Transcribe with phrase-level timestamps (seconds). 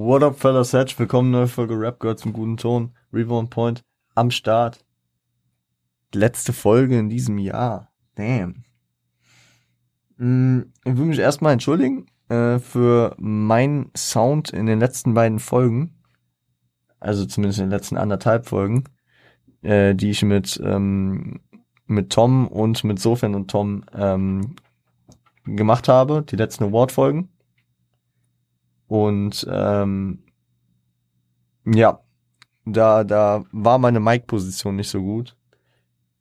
[0.00, 0.72] What up, fellas?
[0.72, 2.92] Herzlich willkommen, neue Folge Rap gehört zum guten Ton.
[3.12, 3.82] Reborn Point
[4.14, 4.84] am Start.
[6.14, 7.90] Letzte Folge in diesem Jahr.
[8.14, 8.62] Damn.
[10.16, 16.00] Mm, ich will mich erstmal entschuldigen äh, für meinen Sound in den letzten beiden Folgen.
[17.00, 18.84] Also zumindest in den letzten anderthalb Folgen,
[19.62, 21.40] äh, die ich mit, ähm,
[21.86, 24.54] mit Tom und mit Sofian und Tom ähm,
[25.44, 26.22] gemacht habe.
[26.22, 27.30] Die letzten Award-Folgen.
[28.88, 30.20] Und ähm,
[31.64, 32.00] ja,
[32.64, 35.36] da, da war meine Mic-Position nicht so gut.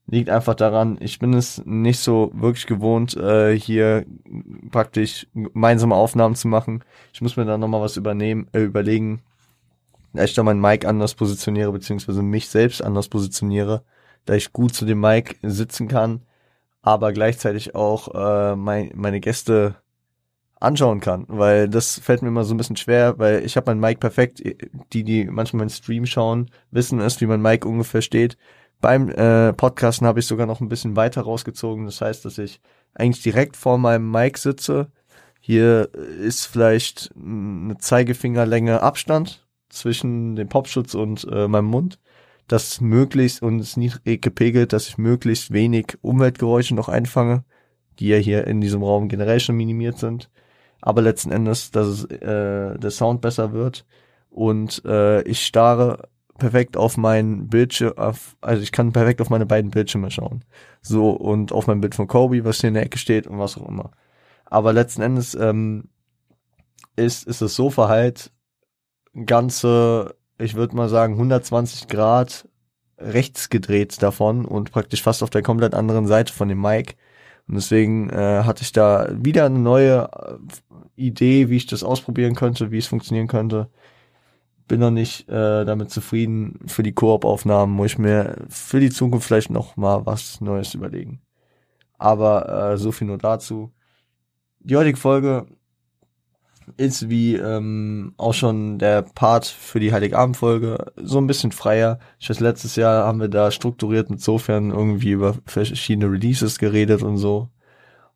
[0.09, 4.05] Liegt einfach daran, ich bin es nicht so wirklich gewohnt, äh, hier
[4.71, 6.83] praktisch gemeinsame Aufnahmen zu machen.
[7.11, 9.21] Ich muss mir da nochmal was übernehmen, äh, überlegen,
[10.13, 13.83] da ich da mein Mic anders positioniere, beziehungsweise mich selbst anders positioniere,
[14.25, 16.21] da ich gut zu dem Mic sitzen kann,
[16.81, 19.75] aber gleichzeitig auch äh, mein, meine Gäste
[20.59, 23.79] anschauen kann, weil das fällt mir immer so ein bisschen schwer, weil ich habe mein
[23.79, 24.41] Mic perfekt,
[24.93, 28.37] die, die manchmal meinen Stream schauen, wissen es, wie mein Mic ungefähr steht.
[28.81, 32.61] Beim äh, Podcasten habe ich sogar noch ein bisschen weiter rausgezogen, das heißt, dass ich
[32.93, 34.91] eigentlich direkt vor meinem Mic sitze.
[35.39, 41.99] Hier ist vielleicht eine Zeigefingerlänge Abstand zwischen dem Popschutz und äh, meinem Mund,
[42.47, 47.43] das möglichst und es niedrig gepegelt, dass ich möglichst wenig Umweltgeräusche noch einfange,
[47.99, 50.29] die ja hier in diesem Raum generell schon minimiert sind
[50.81, 53.85] aber letzten Endes, dass es, äh, der Sound besser wird
[54.29, 59.45] und äh, ich starre perfekt auf mein Bildschirm, auf, also ich kann perfekt auf meine
[59.45, 60.43] beiden Bildschirme schauen.
[60.81, 63.57] So, und auf mein Bild von Kobe, was hier in der Ecke steht und was
[63.57, 63.91] auch immer.
[64.45, 65.89] Aber letzten Endes ähm,
[66.95, 68.31] ist, ist das Sofa halt
[69.25, 72.47] ganze, ich würde mal sagen, 120 Grad
[72.99, 76.95] rechts gedreht davon und praktisch fast auf der komplett anderen Seite von dem Mic.
[77.47, 80.37] Und deswegen äh, hatte ich da wieder eine neue äh,
[80.95, 83.69] Idee, wie ich das ausprobieren könnte, wie es funktionieren könnte.
[84.67, 86.59] Bin noch nicht äh, damit zufrieden.
[86.67, 91.21] Für die Koop-Aufnahmen muss ich mir für die Zukunft vielleicht noch mal was Neues überlegen.
[91.97, 93.71] Aber äh, so viel nur dazu.
[94.59, 95.47] Die heutige Folge
[96.75, 101.99] ist wie ähm, auch schon der Part für die Heiligabend-Folge so ein bisschen freier.
[102.19, 107.03] Ich weiß, letztes Jahr haben wir da strukturiert mit sofern irgendwie über verschiedene Releases geredet
[107.03, 107.49] und so.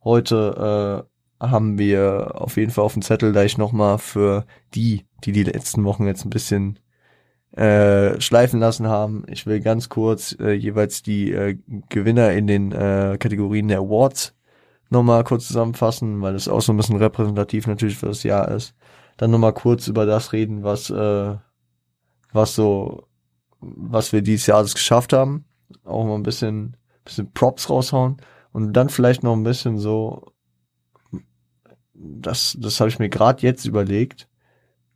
[0.04, 1.08] Heute
[1.42, 4.46] äh, haben wir auf jeden Fall auf dem Zettel, da ich nochmal für
[4.76, 6.80] die, die die letzten Wochen jetzt ein bisschen
[7.56, 9.24] äh, schleifen lassen haben.
[9.28, 11.58] Ich will ganz kurz äh, jeweils die äh,
[11.90, 14.36] Gewinner in den äh, Kategorien der Awards
[14.92, 18.76] nochmal kurz zusammenfassen, weil es auch so ein bisschen repräsentativ natürlich für das Jahr ist.
[19.18, 21.36] Dann nochmal kurz über das reden, was, äh,
[22.34, 23.08] was so,
[23.60, 25.46] was wir dieses Jahr alles geschafft haben.
[25.86, 26.76] Auch mal ein bisschen,
[27.06, 28.18] bisschen Props raushauen.
[28.52, 30.34] Und dann vielleicht noch ein bisschen so,
[31.94, 34.28] das, das habe ich mir gerade jetzt überlegt,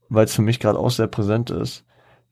[0.09, 1.85] weil es für mich gerade auch sehr präsent ist,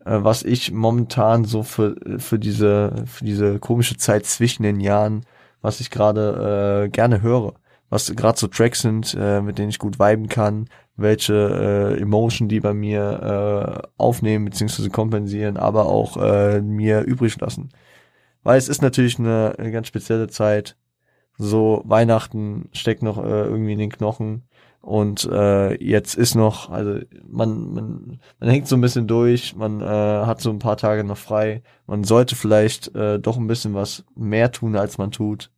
[0.05, 5.25] äh, was ich momentan so für, für diese, für diese komische Zeit zwischen den Jahren
[5.63, 7.55] was ich gerade äh, gerne höre.
[7.89, 12.49] Was gerade so Tracks sind, äh, mit denen ich gut viben kann, welche äh, Emotion
[12.49, 14.89] die bei mir äh, aufnehmen bzw.
[14.89, 17.69] kompensieren, aber auch äh, mir übrig lassen.
[18.43, 20.75] Weil es ist natürlich eine, eine ganz spezielle Zeit.
[21.37, 24.43] So Weihnachten steckt noch äh, irgendwie in den Knochen.
[24.81, 29.79] Und äh, jetzt ist noch, also man, man, man hängt so ein bisschen durch, man
[29.79, 31.63] äh, hat so ein paar Tage noch frei.
[31.87, 35.52] Man sollte vielleicht äh, doch ein bisschen was mehr tun, als man tut.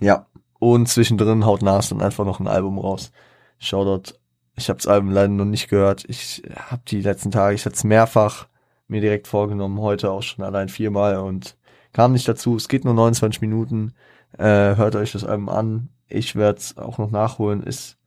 [0.00, 0.26] Ja.
[0.58, 3.12] Und zwischendrin haut Nas dann einfach noch ein Album raus.
[3.58, 4.14] Shoutout.
[4.56, 6.04] Ich habe das Album leider noch nicht gehört.
[6.08, 8.48] Ich habe die letzten Tage, ich hatte es mehrfach
[8.88, 11.56] mir direkt vorgenommen, heute auch schon allein viermal und
[11.92, 12.56] kam nicht dazu.
[12.56, 13.92] Es geht nur 29 Minuten.
[14.38, 17.98] Äh, hört euch das Album an ich werde es auch noch nachholen, ist,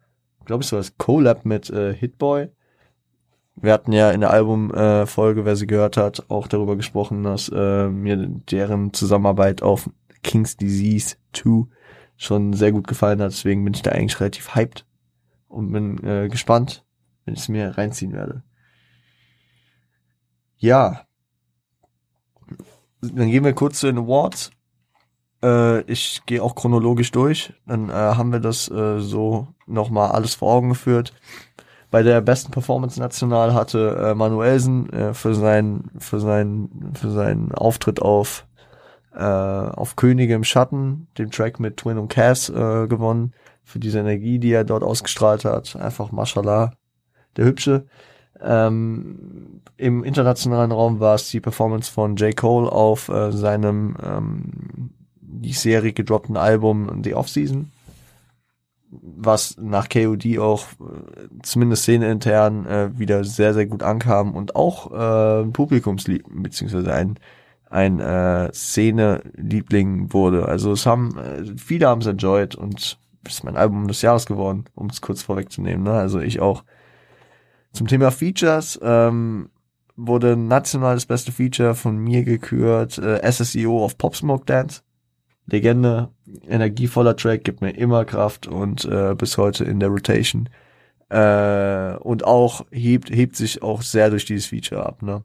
[0.46, 2.50] glaube ich, so das Collab mit äh, Hitboy.
[3.56, 7.50] Wir hatten ja in der Albumfolge, äh, wer sie gehört hat, auch darüber gesprochen, dass
[7.54, 9.90] äh, mir deren Zusammenarbeit auf
[10.24, 11.68] King's Disease 2
[12.18, 13.32] schon sehr gut gefallen hat.
[13.32, 14.86] Deswegen bin ich da eigentlich relativ hyped
[15.48, 16.86] und bin äh, gespannt,
[17.26, 18.44] wenn ich es mir reinziehen werde.
[20.58, 21.06] Ja.
[23.02, 24.52] Dann gehen wir kurz zu den Awards.
[25.42, 27.54] Äh, ich gehe auch chronologisch durch.
[27.66, 31.14] Dann äh, haben wir das äh, so nochmal alles vor Augen geführt.
[31.92, 37.52] Bei der besten Performance national hatte äh, Manuelsen äh, für seinen für seinen für seinen
[37.54, 38.46] Auftritt auf
[39.20, 43.34] äh, auf Könige im Schatten, dem Track mit Twin und Cass äh, gewonnen
[43.64, 45.76] für diese Energie, die er dort ausgestrahlt hat.
[45.76, 46.74] Einfach Mashallah,
[47.38, 47.86] der hübsche.
[48.42, 52.36] Ähm, Im internationalen Raum war es die Performance von J.
[52.36, 54.92] Cole auf äh, seinem ähm,
[55.22, 57.72] die Serie gedroppten Album The Off-Season.
[58.92, 64.92] was nach KOD auch äh, zumindest szeneintern äh, wieder sehr, sehr gut ankam und auch
[64.92, 67.20] äh, Publikumslieb, beziehungsweise ein,
[67.70, 70.48] ein äh, Szene-Liebling wurde.
[70.48, 74.66] Also es haben, äh, viele haben es enjoyed und ist mein Album des Jahres geworden,
[74.76, 75.84] um es kurz vorwegzunehmen.
[75.84, 75.92] Ne?
[75.92, 76.64] Also ich auch.
[77.72, 79.50] Zum Thema Features ähm,
[79.96, 84.82] wurde national das beste Feature von mir gekürt, äh, SSEO of Pop Smoke Dance.
[85.46, 86.10] Legende,
[86.48, 90.50] energievoller Track, gibt mir immer Kraft und äh, bis heute in der Rotation.
[91.10, 95.02] Äh, und auch hebt, hebt sich auch sehr durch dieses Feature ab.
[95.02, 95.24] Ne?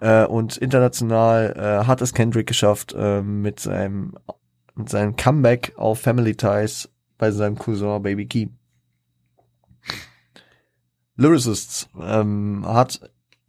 [0.00, 4.14] Äh, und international äh, hat es Kendrick geschafft, äh, mit seinem
[4.74, 6.88] mit seinem Comeback auf Family Ties
[7.18, 8.56] bei seinem Cousin Baby Keem.
[11.16, 13.00] Lyricists ähm, hat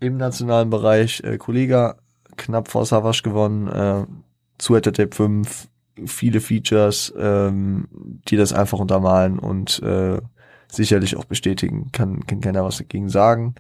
[0.01, 1.95] im nationalen Bereich äh, Kollega
[2.35, 4.05] knapp vor Savage gewonnen, äh,
[4.57, 5.69] zu Tape 5,
[6.05, 7.87] viele Features, ähm,
[8.27, 10.19] die das einfach untermalen und äh,
[10.67, 13.55] sicherlich auch bestätigen, kann, kann keiner was dagegen sagen.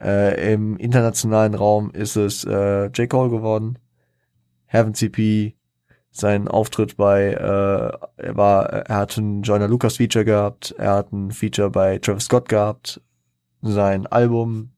[0.00, 3.08] Äh, Im internationalen Raum ist es äh, J.
[3.08, 3.78] Cole geworden,
[4.66, 5.56] Heaven CP,
[6.10, 11.12] sein Auftritt bei, äh, er war, er hat ein Joyner Lucas Feature gehabt, er hat
[11.12, 13.00] ein Feature bei Travis Scott gehabt,
[13.62, 14.72] sein Album,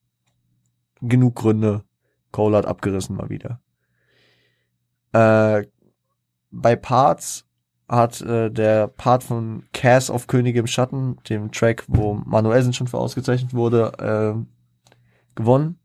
[1.00, 1.84] genug Gründe,
[2.32, 3.60] Cole hat abgerissen mal wieder.
[5.12, 5.66] Äh,
[6.50, 7.46] bei Parts
[7.88, 12.88] hat äh, der Part von Cass auf Könige im Schatten, dem Track, wo Manuelsen schon
[12.88, 14.61] für ausgezeichnet wurde, äh,
[15.34, 15.78] gewonnen.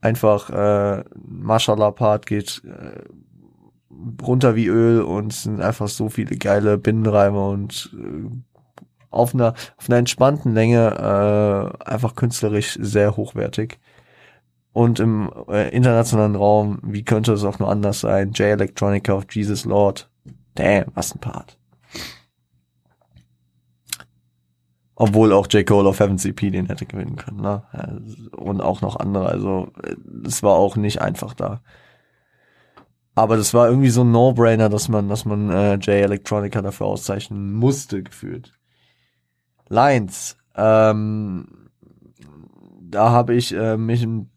[0.00, 3.04] Einfach äh, Mashallah-Part geht äh,
[4.22, 8.30] runter wie Öl und sind einfach so viele geile Binnenreime und äh,
[9.10, 13.78] auf einer auf einer entspannten Länge äh, einfach künstlerisch sehr hochwertig.
[14.72, 18.32] Und im äh, internationalen Raum, wie könnte es auch nur anders sein?
[18.32, 20.10] J Electronica of Jesus Lord.
[20.56, 21.58] Damn, was ein Part.
[24.96, 25.66] Obwohl auch J.
[25.66, 27.62] Cole auf Heaven CP den hätte gewinnen können, ne?
[28.36, 29.26] Und auch noch andere.
[29.26, 29.72] Also,
[30.24, 31.62] es war auch nicht einfach da.
[33.16, 36.86] Aber das war irgendwie so ein No-Brainer, dass man, dass man äh, J Electronica dafür
[36.86, 38.52] auszeichnen musste, gefühlt.
[39.68, 40.36] Lines.
[40.56, 41.70] Ähm,
[42.80, 44.30] da habe ich äh, mich im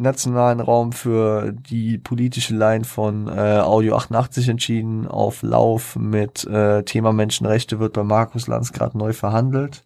[0.00, 5.06] nationalen Raum für die politische Line von äh, Audio 88 entschieden.
[5.06, 9.84] Auf Lauf mit äh, Thema Menschenrechte wird bei Markus Lanz gerade neu verhandelt.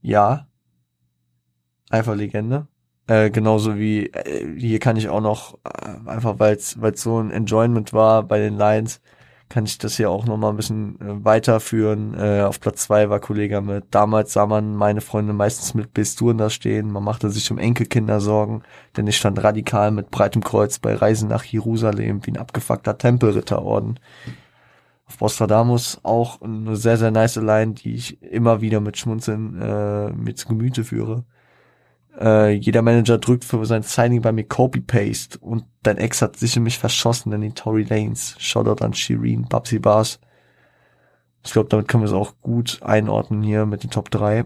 [0.00, 0.46] Ja.
[1.90, 2.66] Einfach Legende.
[3.06, 7.30] Äh, genauso wie äh, hier kann ich auch noch, äh, einfach weil es so ein
[7.30, 9.00] Enjoyment war bei den Lines,
[9.52, 12.14] kann ich das hier auch noch mal ein bisschen äh, weiterführen.
[12.18, 13.84] Äh, auf Platz zwei war Kollege mit.
[13.90, 16.90] Damals sah man meine Freunde meistens mit Besturen da stehen.
[16.90, 18.62] Man machte sich um Enkelkinder Sorgen,
[18.96, 24.00] denn ich stand radikal mit breitem Kreuz bei Reisen nach Jerusalem wie ein abgefuckter Tempelritterorden.
[25.06, 30.12] Auf Bostradamus auch eine sehr, sehr nice Line, die ich immer wieder mit Schmunzeln äh,
[30.12, 31.24] mit zu Gemüte führe.
[32.20, 36.56] Äh, jeder Manager drückt für sein Signing bei mir Copy-Paste und dein Ex hat sich
[36.56, 38.36] in mich verschossen in den Tory Lanes.
[38.38, 40.20] Shoutout an Shireen, Babsy Bars.
[41.44, 44.44] Ich glaube, damit können wir es auch gut einordnen hier mit den Top 3.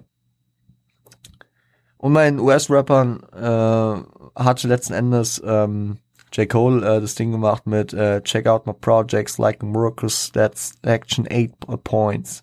[1.99, 5.99] Und meinen US-Rappern äh, hatte letzten Endes ähm,
[6.33, 6.49] J.
[6.49, 11.27] Cole äh, das Ding gemacht mit äh, Check out my projects like miracles, that's action
[11.31, 12.43] 8 points.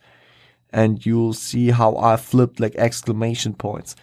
[0.71, 3.95] And you'll see how I flipped like exclamation points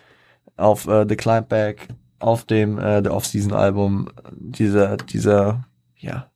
[0.60, 1.88] auf äh, The Climb Back,
[2.18, 5.64] auf dem äh, The Off-Season-Album, dieser, dieser,
[5.96, 6.30] ja,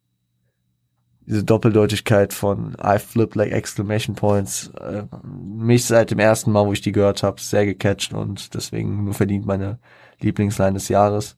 [1.26, 6.72] diese Doppeldeutigkeit von I flip like exclamation points, äh, mich seit dem ersten Mal, wo
[6.72, 9.78] ich die gehört habe, sehr gecatcht und deswegen nur verdient meine
[10.20, 11.36] Lieblingsline des Jahres.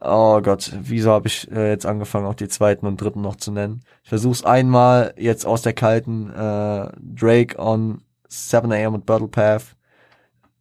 [0.00, 3.52] Oh Gott, wieso habe ich äh, jetzt angefangen, auch die zweiten und dritten noch zu
[3.52, 3.82] nennen?
[4.02, 8.94] Ich versuch's einmal jetzt aus der kalten äh, Drake on 7 a.m.
[8.94, 9.76] und Battle Path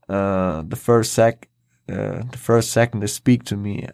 [0.10, 1.50] uh, the first sec,
[1.90, 3.88] uh, the first second they speak to me.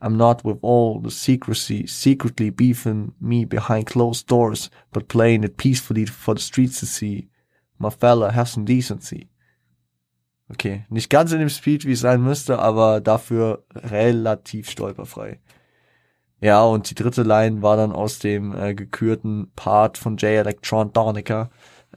[0.00, 5.56] I'm not with all the secrecy, secretly beefing me behind closed doors, but playing it
[5.56, 7.28] peacefully for the streets to see.
[7.78, 9.28] My fella, have some decency.
[10.50, 15.40] Okay, nicht ganz in dem Speed, wie es sein müsste, aber dafür relativ stolperfrei.
[16.40, 20.92] Ja, und die dritte Line war dann aus dem äh, gekürten Part von J Electron
[20.92, 21.50] Donica,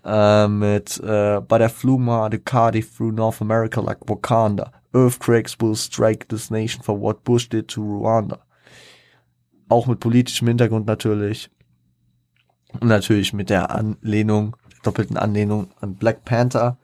[0.06, 4.72] äh, mit äh, But I flew my Ducati through North America like Wakanda.
[4.94, 8.40] Earthquakes will strike this nation for what Bush did to Rwanda.
[9.68, 11.50] Auch mit politischem Hintergrund natürlich.
[12.80, 16.78] Und natürlich mit der Anlehnung, der doppelten Anlehnung an Black Panther.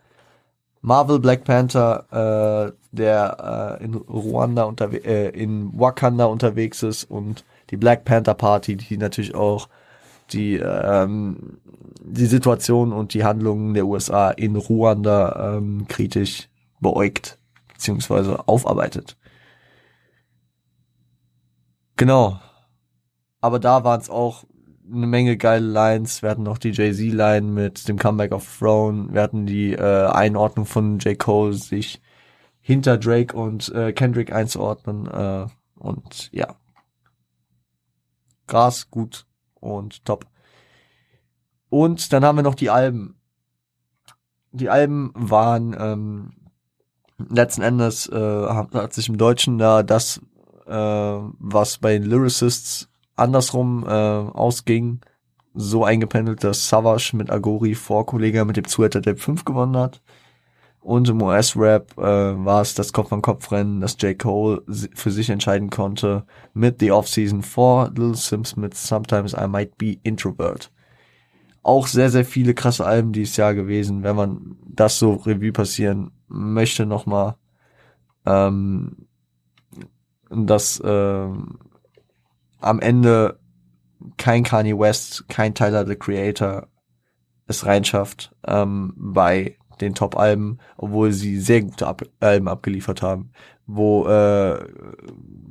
[0.82, 7.46] Marvel Black Panther, äh, der äh, in Ruanda unterwegs, äh, in Wakanda unterwegs ist und
[7.70, 9.70] die Black Panther Party, die natürlich auch
[10.34, 11.60] die, ähm,
[12.04, 17.38] die Situation und die Handlungen der USA in Ruanda ähm, kritisch beäugt
[17.74, 19.18] beziehungsweise aufarbeitet.
[21.96, 22.40] Genau.
[23.40, 24.44] Aber da waren es auch
[24.92, 26.22] eine Menge geile Lines.
[26.22, 29.14] Wir hatten noch die Jay-Z-Line mit dem Comeback of Throne.
[29.14, 31.18] Wir hatten die äh, Einordnung von J.
[31.18, 32.02] Cole, sich
[32.60, 35.08] hinter Drake und äh, Kendrick einzuordnen.
[35.08, 36.56] Äh, und ja.
[38.48, 39.26] Gras, gut
[39.62, 40.25] und top.
[41.70, 43.15] Und dann haben wir noch die Alben.
[44.51, 46.34] Die Alben waren ähm,
[47.30, 50.22] letzten Endes äh, hat sich im Deutschen da das,
[50.68, 55.00] äh, was bei den Lyricists andersrum äh, ausging,
[55.53, 60.01] so eingependelt, dass Savage mit Agori vor Kollega mit dem Zuhälter Tape 5 gewonnen hat.
[60.82, 64.18] Und im US-Rap äh, war es das Kopf-an-Kopf-Rennen, das J.
[64.18, 69.78] Cole für sich entscheiden konnte mit The Off-Season 4, Little Sims mit Sometimes I Might
[69.78, 70.72] Be Introvert.
[71.62, 76.12] Auch sehr, sehr viele krasse Alben dieses Jahr gewesen, wenn man das so Revue passieren
[76.28, 77.36] möchte nochmal.
[78.26, 79.08] Ähm,
[80.32, 81.60] dass ähm,
[82.60, 83.40] am Ende
[84.18, 86.68] kein Kanye West, kein Tyler the Creator
[87.46, 93.32] es reinschafft ähm, bei den Top-Alben, obwohl sie sehr gute Ab Alben abgeliefert haben,
[93.68, 94.60] wo äh,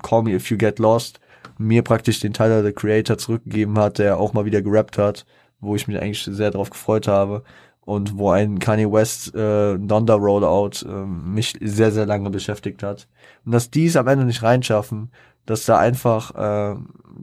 [0.02, 1.20] Call Me If You Get Lost
[1.58, 5.26] mir praktisch den Tyler the Creator zurückgegeben hat, der auch mal wieder gerappt hat,
[5.60, 7.42] wo ich mich eigentlich sehr darauf gefreut habe
[7.80, 13.08] und wo ein Kanye West äh, Donda Rollout äh, mich sehr, sehr lange beschäftigt hat.
[13.44, 15.10] Und dass die es am Ende nicht reinschaffen,
[15.44, 16.76] dass da einfach äh,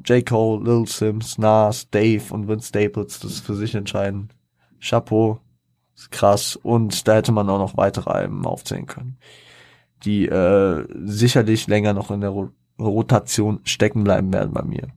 [0.06, 0.26] J.
[0.26, 4.30] Cole, Lil Sims, Nas, Dave und Vince Staples das für sich entscheiden.
[4.80, 5.40] Chapeau,
[6.12, 6.56] krass.
[6.56, 9.18] Und da hätte man auch noch weitere Alben aufzählen können,
[10.04, 12.50] die äh, sicherlich länger noch in der Ro
[12.80, 14.90] Rotation stecken bleiben werden bei mir.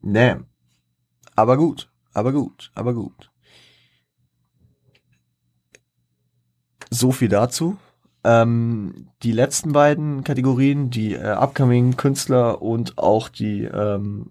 [0.00, 0.36] Nee.
[1.34, 3.32] Aber gut, aber gut, aber gut.
[6.90, 7.76] So viel dazu.
[8.24, 14.30] Ähm, die letzten beiden Kategorien, die äh, Upcoming Künstler und auch die ähm,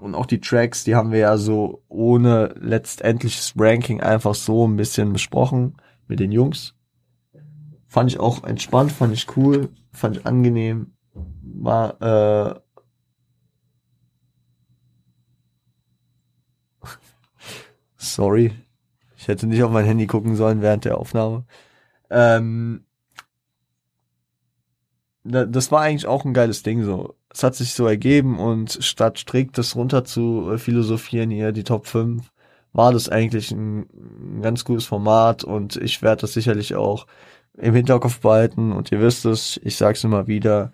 [0.00, 4.76] und auch die Tracks, die haben wir ja so ohne letztendliches Ranking einfach so ein
[4.76, 5.76] bisschen besprochen
[6.06, 6.74] mit den Jungs.
[7.86, 10.92] Fand ich auch entspannt, fand ich cool, fand ich angenehm.
[11.42, 12.60] War äh,
[17.96, 18.52] Sorry,
[19.16, 21.44] ich hätte nicht auf mein Handy gucken sollen während der Aufnahme.
[22.10, 22.84] Ähm,
[25.24, 27.16] das war eigentlich auch ein geiles Ding so.
[27.30, 31.86] Es hat sich so ergeben und statt strikt das runter zu philosophieren hier, die Top
[31.86, 32.30] 5,
[32.72, 33.86] war das eigentlich ein,
[34.38, 37.06] ein ganz gutes Format und ich werde das sicherlich auch
[37.56, 40.72] im Hinterkopf behalten und ihr wisst es, ich sag's immer wieder,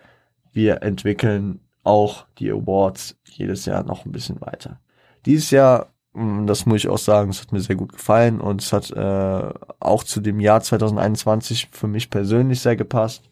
[0.53, 4.81] wir entwickeln auch die Awards jedes Jahr noch ein bisschen weiter.
[5.27, 8.63] Dieses Jahr Mm, das muss ich auch sagen, es hat mir sehr gut gefallen und
[8.63, 13.29] es hat äh, auch zu dem Jahr 2021 für mich persönlich sehr gepasst,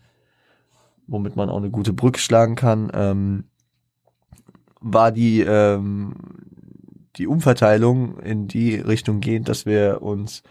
[1.12, 2.90] womit man auch eine gute Brücke schlagen kann.
[2.95, 3.45] Ähm,
[4.81, 6.14] war die ähm,
[7.16, 10.42] die Umverteilung in die Richtung gehend, dass wir uns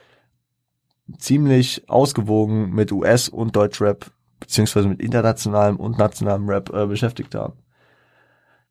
[1.18, 7.54] ziemlich ausgewogen mit US und Deutschrap beziehungsweise mit internationalem und nationalem Rap äh, beschäftigt haben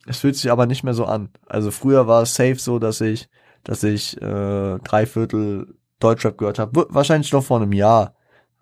[0.06, 1.30] es fühlt sich aber nicht mehr so an.
[1.46, 3.28] Also früher war es safe so, dass ich,
[3.64, 6.86] dass ich äh, drei Viertel Deutschrap gehört habe.
[6.90, 8.14] Wahrscheinlich noch vor einem Jahr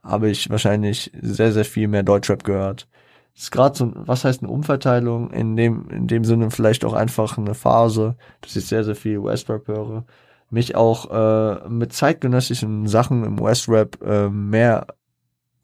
[0.04, 2.86] habe ich wahrscheinlich sehr, sehr viel mehr Deutschrap gehört.
[3.34, 5.30] Das ist gerade so, was heißt eine Umverteilung?
[5.30, 9.24] In dem, in dem Sinne vielleicht auch einfach eine Phase, dass ich sehr, sehr viel
[9.24, 10.04] Westrap höre.
[10.50, 14.86] Mich auch äh, mit zeitgenössischen Sachen im Westrap äh, mehr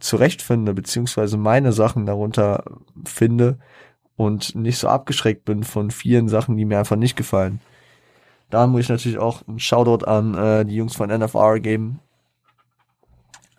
[0.01, 2.65] zurechtfinde, beziehungsweise meine Sachen darunter
[3.05, 3.59] finde
[4.17, 7.61] und nicht so abgeschreckt bin von vielen Sachen, die mir einfach nicht gefallen.
[8.49, 12.01] Da muss ich natürlich auch einen Shoutout an äh, die Jungs von NFR geben,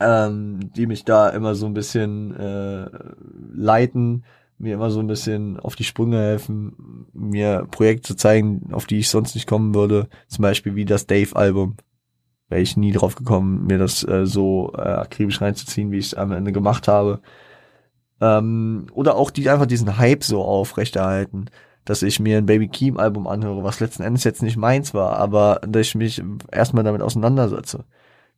[0.01, 2.89] ähm, die mich da immer so ein bisschen äh,
[3.53, 4.23] leiten,
[4.57, 8.99] mir immer so ein bisschen auf die Sprünge helfen, mir Projekte zu zeigen, auf die
[8.99, 10.07] ich sonst nicht kommen würde.
[10.27, 11.77] Zum Beispiel wie das Dave-Album.
[12.49, 16.13] Wäre ich nie drauf gekommen, mir das äh, so äh, akribisch reinzuziehen, wie ich es
[16.13, 17.21] am Ende gemacht habe.
[18.19, 21.45] Ähm, oder auch die einfach diesen Hype so aufrechterhalten,
[21.85, 25.17] dass ich mir ein Baby Keem Album anhöre, was letzten Endes jetzt nicht meins war,
[25.17, 27.85] aber dass ich mich erstmal damit auseinandersetze.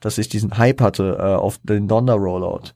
[0.04, 2.74] Dass ich diesen Hype hatte äh, auf den Donda Rollout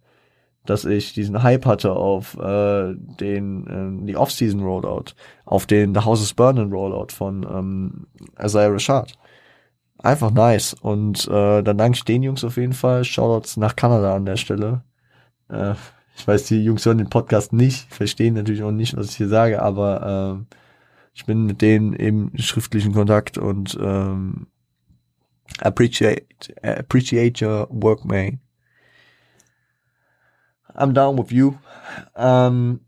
[0.69, 5.13] dass ich diesen Hype hatte auf äh, den äh, die Off-Season Rollout,
[5.45, 8.07] auf den The House is Burning Rollout von ähm,
[8.39, 9.13] Isaiah Rashad.
[9.99, 10.73] Einfach nice.
[10.73, 13.03] Und äh, dann danke ich den Jungs auf jeden Fall.
[13.03, 14.83] Shoutouts nach Kanada an der Stelle.
[15.49, 15.73] Äh,
[16.15, 19.27] ich weiß, die Jungs hören den Podcast nicht, verstehen natürlich auch nicht, was ich hier
[19.27, 20.55] sage, aber äh,
[21.13, 24.47] ich bin mit denen im schriftlichen Kontakt und ähm,
[25.61, 26.25] appreciate
[26.63, 28.39] appreciate your work, man.
[30.75, 31.55] I'm down with you.
[32.15, 32.81] Ähm,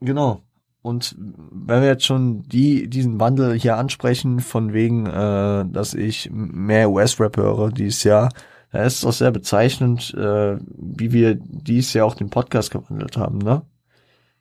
[0.00, 0.42] genau.
[0.80, 6.30] Und wenn wir jetzt schon die, diesen Wandel hier ansprechen, von wegen, äh, dass ich
[6.32, 8.30] mehr US-Rap höre dieses Jahr,
[8.70, 13.16] da ist es auch sehr bezeichnend, äh, wie wir dieses Jahr auch den Podcast gewandelt
[13.16, 13.62] haben, ne?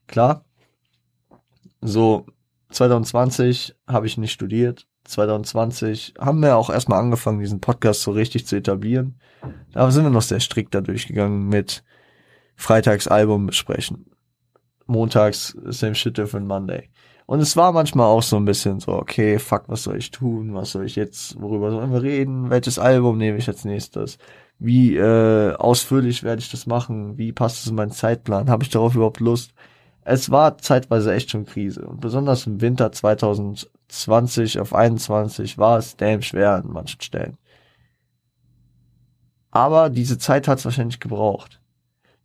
[0.07, 0.45] Klar.
[1.81, 2.25] So,
[2.69, 4.86] 2020 habe ich nicht studiert.
[5.07, 9.19] 2020 haben wir auch erstmal angefangen, diesen Podcast so richtig zu etablieren.
[9.71, 11.83] Da sind wir noch sehr strikt da durchgegangen mit,
[12.55, 14.05] freitags Album besprechen.
[14.85, 16.89] Montags same shit different Monday.
[17.25, 20.53] Und es war manchmal auch so ein bisschen so, okay, fuck, was soll ich tun?
[20.53, 22.49] Was soll ich jetzt, worüber sollen wir reden?
[22.49, 24.17] Welches Album nehme ich als nächstes?
[24.59, 27.17] Wie äh, ausführlich werde ich das machen?
[27.17, 28.49] Wie passt es in meinen Zeitplan?
[28.49, 29.51] Habe ich darauf überhaupt Lust?
[30.05, 31.85] Es war zeitweise echt schon Krise.
[31.85, 32.93] Und besonders im Winter
[33.87, 37.37] 2020 auf 21 war es damn schwer an manchen Stellen.
[39.51, 41.59] Aber diese Zeit hat es wahrscheinlich gebraucht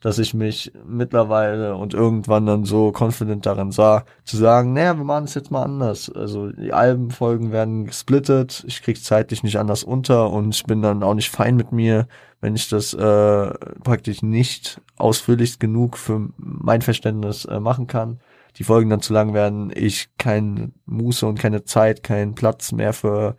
[0.03, 5.05] dass ich mich mittlerweile und irgendwann dann so confident darin sah, zu sagen, naja, wir
[5.05, 6.11] machen es jetzt mal anders.
[6.11, 11.05] Also die Albenfolgen werden gesplittet, ich krieg's zeitlich nicht anders unter und ich bin dann
[11.05, 12.09] auch nicht fein mit mir,
[12.41, 13.51] wenn ich das äh,
[13.85, 18.19] praktisch nicht ausführlich genug für mein Verständnis äh, machen kann.
[18.57, 22.93] Die Folgen dann zu lang werden, ich kein Muße und keine Zeit, keinen Platz mehr
[22.93, 23.37] für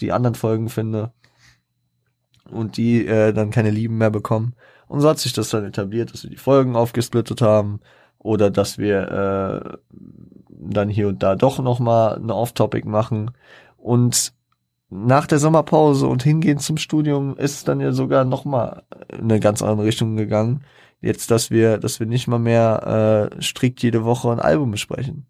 [0.00, 1.12] die anderen Folgen finde
[2.50, 4.54] und die äh, dann keine Lieben mehr bekommen.
[4.86, 7.80] Und so hat sich das dann etabliert, dass wir die Folgen aufgesplittet haben
[8.18, 9.76] oder dass wir äh,
[10.48, 13.30] dann hier und da doch nochmal eine Off-Topic machen.
[13.76, 14.32] Und
[14.88, 19.40] nach der Sommerpause und hingehend zum Studium ist es dann ja sogar nochmal in eine
[19.40, 20.64] ganz andere Richtung gegangen.
[21.04, 25.26] Jetzt, dass wir, dass wir nicht mal mehr äh, strikt jede Woche ein Album besprechen.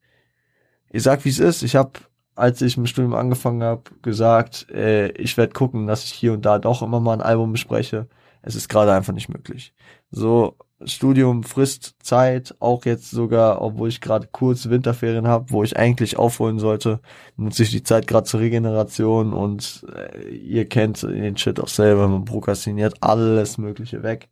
[0.91, 1.65] Ich sag, wie es ist.
[1.65, 1.91] Ich habe,
[2.37, 6.45] als ich im Studium angefangen habe, gesagt, äh, ich werde gucken, dass ich hier und
[6.47, 8.07] da doch immer mal ein Album bespreche.
[8.41, 9.75] Es ist gerade einfach nicht möglich.
[10.13, 15.77] So, Studium frisst Zeit, auch jetzt sogar, obwohl ich gerade kurz Winterferien habe, wo ich
[15.77, 17.01] eigentlich aufholen sollte,
[17.37, 22.07] nutze ich die Zeit gerade zur Regeneration und äh, ihr kennt den Shit auch selber,
[22.07, 24.29] man prokrastiniert alles Mögliche weg.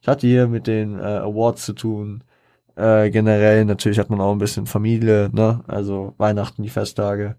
[0.00, 2.22] Ich hatte hier mit den äh, Awards zu tun,
[2.76, 7.36] äh, generell natürlich hat man auch ein bisschen Familie, ne, also Weihnachten, die Festtage,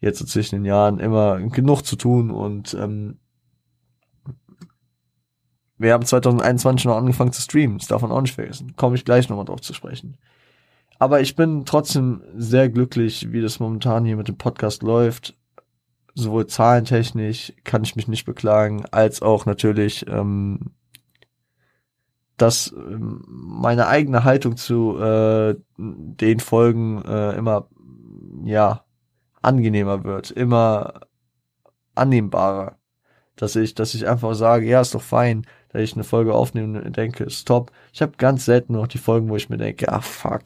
[0.00, 3.18] jetzt so zwischen den Jahren immer genug zu tun und ähm,
[5.76, 8.74] wir haben 2021 noch angefangen zu streamen, das darf man auch nicht vergessen.
[8.76, 10.16] Komme ich gleich nochmal drauf zu sprechen.
[10.98, 15.36] Aber ich bin trotzdem sehr glücklich, wie das momentan hier mit dem Podcast läuft.
[16.14, 20.72] Sowohl zahlentechnisch kann ich mich nicht beklagen, als auch natürlich, ähm,
[22.38, 27.68] dass ähm, meine eigene Haltung zu äh, den Folgen äh, immer
[28.44, 28.84] ja
[29.42, 31.00] angenehmer wird, immer
[31.94, 32.76] annehmbarer.
[33.36, 36.82] Dass ich, dass ich einfach sage, ja, ist doch fein dass ich eine Folge aufnehme
[36.82, 37.72] und denke, ist top.
[37.92, 40.42] Ich habe ganz selten noch die Folgen, wo ich mir denke, ah fuck,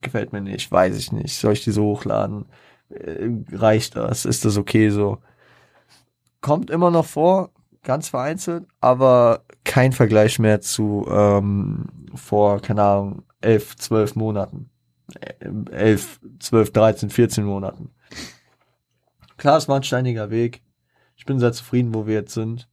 [0.00, 2.46] gefällt mir nicht, weiß ich nicht, soll ich die so hochladen?
[2.90, 4.24] Äh, reicht das?
[4.24, 5.18] Ist das okay so?
[6.40, 7.50] Kommt immer noch vor,
[7.82, 14.70] ganz vereinzelt, aber kein Vergleich mehr zu ähm, vor, keine Ahnung, elf, zwölf Monaten.
[15.20, 17.90] Äh, elf, zwölf, dreizehn, vierzehn Monaten.
[19.36, 20.62] Klar, es war ein steiniger Weg.
[21.16, 22.68] Ich bin sehr zufrieden, wo wir jetzt sind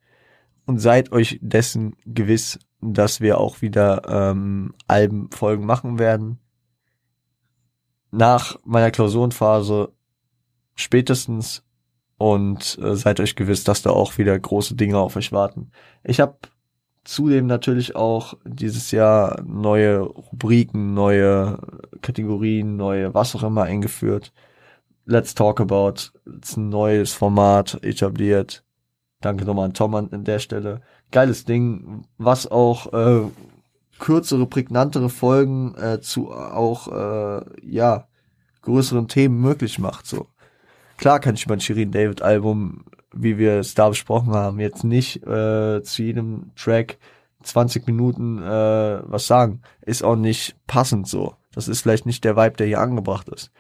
[0.66, 6.40] und seid euch dessen gewiss, dass wir auch wieder ähm, Albenfolgen machen werden.
[8.12, 9.94] Nach meiner Klausurenphase
[10.76, 11.64] spätestens
[12.18, 15.72] und äh, seid euch gewiss, dass da auch wieder große Dinge auf euch warten.
[16.04, 16.38] Ich habe
[17.04, 21.60] zudem natürlich auch dieses Jahr neue Rubriken, neue
[22.02, 24.34] Kategorien, neue was auch immer eingeführt.
[25.06, 28.64] Let's Talk About, ist ein neues Format etabliert.
[29.22, 30.82] Danke nochmal an Tom an der Stelle.
[31.12, 33.32] Geiles Ding, was auch äh,
[34.00, 38.08] kürzere, prägnantere Folgen äh, zu auch äh, ja
[38.64, 40.06] größeren Themen möglich macht.
[40.08, 40.28] So
[40.98, 44.84] klar kann ich über ein Shirin David Album, wie wir es da besprochen haben, jetzt
[44.84, 46.98] nicht äh, zu jedem Track
[47.44, 49.62] 20 Minuten äh, was sagen.
[49.82, 51.36] Ist auch nicht passend so.
[51.54, 53.52] Das ist vielleicht nicht der Vibe, der hier angebracht ist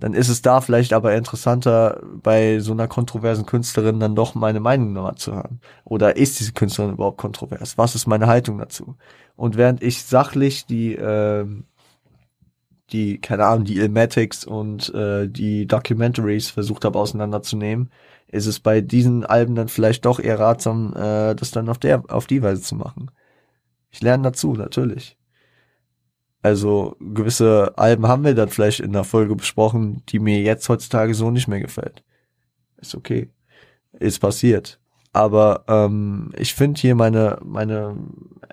[0.00, 4.58] dann ist es da vielleicht aber interessanter, bei so einer kontroversen Künstlerin dann doch meine
[4.58, 5.60] Meinung nochmal zu hören.
[5.84, 7.76] Oder ist diese Künstlerin überhaupt kontrovers?
[7.76, 8.96] Was ist meine Haltung dazu?
[9.36, 11.46] Und während ich sachlich die, äh,
[12.92, 17.90] die, keine Ahnung, die Ilmatics und äh, die Documentaries versucht habe auseinanderzunehmen,
[18.28, 22.04] ist es bei diesen Alben dann vielleicht doch eher ratsam, äh, das dann auf der,
[22.08, 23.10] auf die Weise zu machen.
[23.90, 25.16] Ich lerne dazu, natürlich.
[26.42, 31.14] Also gewisse Alben haben wir dann vielleicht in der Folge besprochen, die mir jetzt heutzutage
[31.14, 32.02] so nicht mehr gefällt.
[32.78, 33.28] Ist okay.
[33.92, 34.79] Ist passiert.
[35.12, 37.96] Aber ähm, ich finde hier meine, meine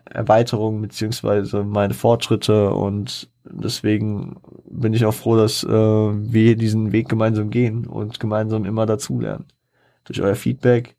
[0.05, 7.09] Erweiterung beziehungsweise meine Fortschritte und deswegen bin ich auch froh, dass äh, wir diesen Weg
[7.09, 9.45] gemeinsam gehen und gemeinsam immer dazulernen.
[10.05, 10.95] Durch euer Feedback,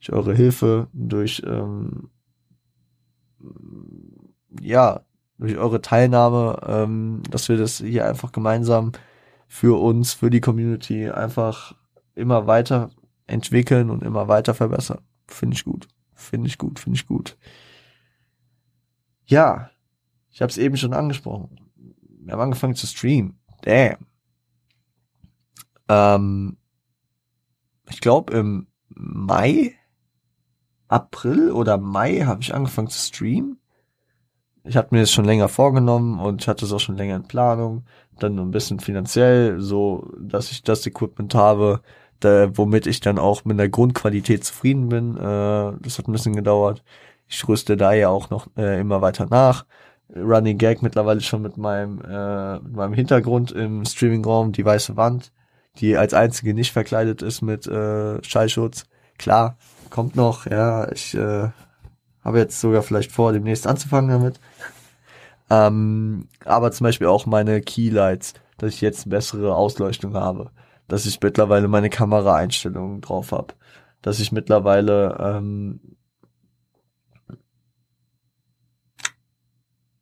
[0.00, 2.10] durch eure Hilfe, durch ähm,
[4.60, 5.00] ja,
[5.38, 8.92] durch eure Teilnahme, ähm, dass wir das hier einfach gemeinsam
[9.46, 11.74] für uns, für die Community einfach
[12.14, 12.90] immer weiter
[13.26, 15.00] entwickeln und immer weiter verbessern.
[15.26, 15.88] Finde ich gut.
[16.14, 17.36] Finde ich gut, finde ich gut.
[19.26, 19.70] Ja,
[20.30, 21.60] ich habe es eben schon angesprochen.
[22.20, 23.38] Wir haben angefangen zu streamen.
[23.62, 24.06] Damn.
[25.88, 26.56] Ähm,
[27.90, 29.74] ich glaube im Mai,
[30.88, 33.58] April oder Mai habe ich angefangen zu streamen
[34.66, 37.28] ich hatte mir das schon länger vorgenommen und ich hatte es auch schon länger in
[37.28, 37.84] Planung.
[38.18, 41.80] Dann ein bisschen finanziell, so dass ich das Equipment habe,
[42.20, 45.16] da, womit ich dann auch mit der Grundqualität zufrieden bin.
[45.16, 45.20] Äh,
[45.80, 46.82] das hat ein bisschen gedauert.
[47.28, 49.64] Ich rüste da ja auch noch äh, immer weiter nach.
[50.14, 55.32] Running Gag mittlerweile schon mit meinem, äh, mit meinem Hintergrund im Streamingraum, die weiße Wand,
[55.78, 58.84] die als einzige nicht verkleidet ist mit äh, Schallschutz.
[59.18, 59.56] Klar,
[59.90, 61.48] kommt noch, ja, ich äh,
[62.24, 64.40] habe jetzt sogar vielleicht vor, demnächst anzufangen damit.
[65.50, 70.50] Ähm, aber zum Beispiel auch meine Keylights, dass ich jetzt bessere Ausleuchtung habe,
[70.88, 73.54] dass ich mittlerweile meine Kameraeinstellungen drauf habe,
[74.02, 75.80] dass ich mittlerweile ähm,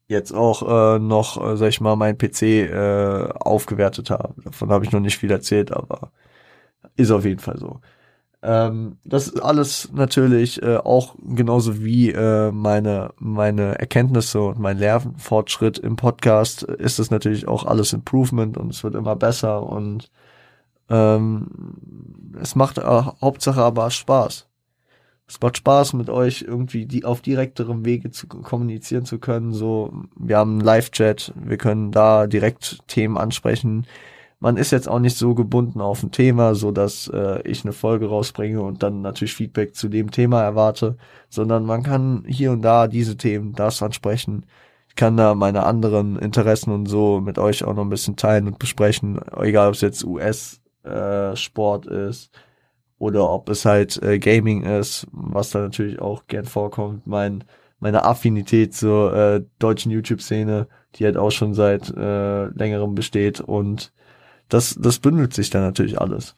[0.08, 4.34] jetzt auch äh, noch, äh, sag ich mal, mein PC äh, aufgewertet habe.
[4.42, 6.12] Davon habe ich noch nicht viel erzählt, aber
[6.96, 7.80] ist auf jeden Fall so.
[8.42, 14.76] Ähm, das ist alles natürlich äh, auch genauso wie äh, meine meine Erkenntnisse und mein
[14.76, 20.10] Lernfortschritt im Podcast ist es natürlich auch alles Improvement und es wird immer besser und
[20.88, 21.48] ähm,
[22.40, 24.48] es macht äh, Hauptsache aber Spaß.
[25.26, 29.52] Es macht Spaß mit euch irgendwie die auf direkterem Wege zu kommunizieren zu können.
[29.52, 33.86] So, wir haben einen Live-Chat, wir können da direkt Themen ansprechen
[34.44, 37.72] man ist jetzt auch nicht so gebunden auf ein Thema, so dass äh, ich eine
[37.72, 40.98] Folge rausbringe und dann natürlich Feedback zu dem Thema erwarte,
[41.30, 44.44] sondern man kann hier und da diese Themen, das ansprechen.
[44.90, 48.46] Ich kann da meine anderen Interessen und so mit euch auch noch ein bisschen teilen
[48.46, 52.30] und besprechen, egal ob es jetzt US-Sport äh, ist
[52.98, 57.06] oder ob es halt äh, Gaming ist, was da natürlich auch gern vorkommt.
[57.06, 57.44] Mein
[57.84, 63.92] meine Affinität zur äh, deutschen YouTube-Szene, die halt auch schon seit äh, längerem besteht und
[64.48, 66.34] das, das bündelt sich dann natürlich alles.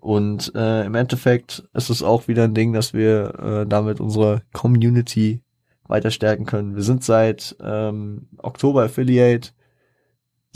[0.00, 4.42] Und äh, im Endeffekt ist es auch wieder ein Ding, dass wir äh, damit unsere
[4.52, 5.40] Community
[5.86, 6.74] weiter stärken können.
[6.74, 9.50] Wir sind seit ähm, Oktober Affiliate.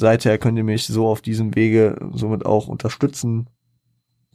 [0.00, 3.50] Seither könnt ihr mich so auf diesem Wege somit auch unterstützen,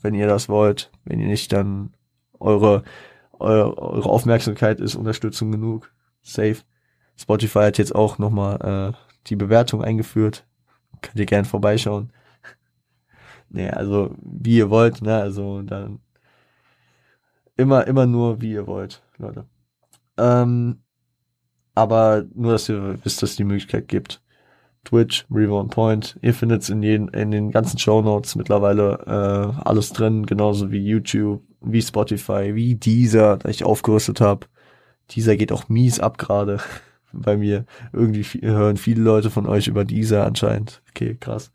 [0.02, 0.92] wenn ihr das wollt.
[1.06, 1.94] Wenn ihr nicht, dann
[2.38, 2.84] eure,
[3.32, 5.94] eure, eure Aufmerksamkeit ist Unterstützung genug.
[6.22, 6.58] Safe.
[7.16, 8.98] Spotify hat jetzt auch nochmal äh,
[9.28, 10.46] die Bewertung eingeführt.
[11.02, 12.12] Könnt ihr gern vorbeischauen.
[13.50, 15.16] nee, also wie ihr wollt, ne?
[15.16, 16.02] Also dann
[17.56, 19.46] immer, immer nur wie ihr wollt, Leute.
[20.18, 20.84] Ähm,
[21.74, 24.23] aber nur, dass ihr wisst, dass es die Möglichkeit gibt.
[24.84, 26.18] Twitch, Reborn Point.
[26.22, 30.86] Ihr findet es in, in den ganzen Show Notes mittlerweile äh, alles drin, genauso wie
[30.86, 34.48] YouTube, wie Spotify, wie Deezer, da ich aufgerüstet habe.
[35.12, 36.60] Dieser geht auch mies ab gerade
[37.14, 37.66] bei mir.
[37.92, 40.82] Irgendwie hören viele Leute von euch über dieser anscheinend.
[40.90, 41.52] Okay, krass.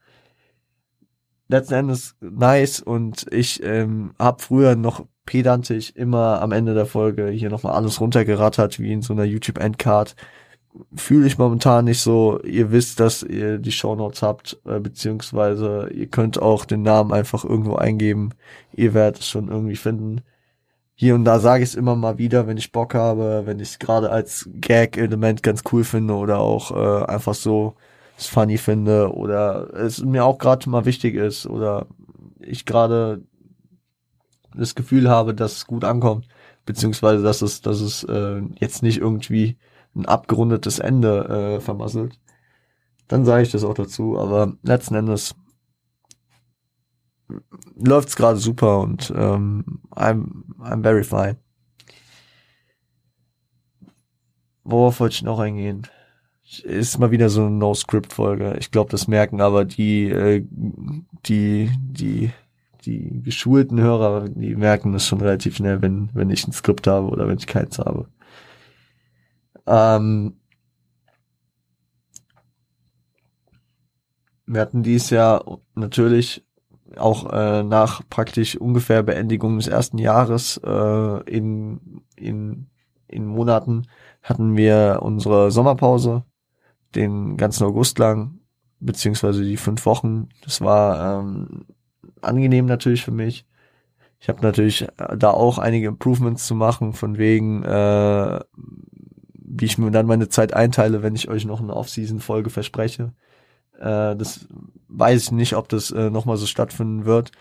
[1.49, 7.29] Letzten Endes nice und ich ähm, habe früher noch pedantisch immer am Ende der Folge
[7.29, 10.15] hier nochmal alles runtergerattert, wie in so einer YouTube-Endcard.
[10.95, 12.41] Fühle ich momentan nicht so.
[12.43, 17.45] Ihr wisst, dass ihr die Shownotes habt, äh, beziehungsweise ihr könnt auch den Namen einfach
[17.45, 18.31] irgendwo eingeben.
[18.75, 20.23] Ihr werdet es schon irgendwie finden.
[20.95, 23.69] Hier und da sage ich es immer mal wieder, wenn ich Bock habe, wenn ich
[23.71, 27.75] es gerade als Gag-Element ganz cool finde oder auch äh, einfach so
[28.19, 31.87] es funny finde oder es mir auch gerade mal wichtig ist oder
[32.41, 33.23] ich gerade
[34.55, 36.27] das Gefühl habe, dass es gut ankommt,
[36.67, 39.57] beziehungsweise dass es, dass es äh, jetzt nicht irgendwie
[39.95, 42.21] ein abgerundetes Ende äh, vermasselt,
[43.09, 44.19] dann sage ich das auch dazu.
[44.19, 45.35] Aber letzten Endes
[47.77, 51.37] läuft's gerade super und ähm, I'm, I'm very fine.
[54.65, 55.87] Worauf wollte ich noch eingehen?
[56.63, 58.57] Ist mal wieder so eine No-Script-Folge.
[58.59, 62.31] Ich glaube, das merken aber die, äh, die, die
[62.89, 67.09] die geschulten Hörer, die merken das schon relativ schnell, wenn, wenn ich ein Skript habe
[67.09, 68.09] oder wenn ich keins habe.
[69.69, 70.41] Ähm,
[74.47, 76.45] wir hatten dies Jahr natürlich
[76.97, 82.67] auch äh, nach praktisch ungefähr Beendigung des ersten Jahres äh, in, in,
[83.07, 83.87] in Monaten
[84.23, 86.25] hatten wir unsere Sommerpause
[86.95, 88.41] den ganzen August lang,
[88.81, 90.31] beziehungsweise die fünf Wochen.
[90.43, 91.67] Das war ähm,
[92.23, 93.47] angenehm natürlich für mich.
[94.21, 98.41] Ich habe natürlich äh, da auch einige Improvements zu machen, von wegen, äh,
[99.59, 103.13] wie ich mir dann meine Zeit einteile, wenn ich euch noch eine Off-Season-Folge verspreche.
[103.79, 104.47] Äh, das
[104.89, 107.33] weiß ich nicht, ob das äh, nochmal so stattfinden wird.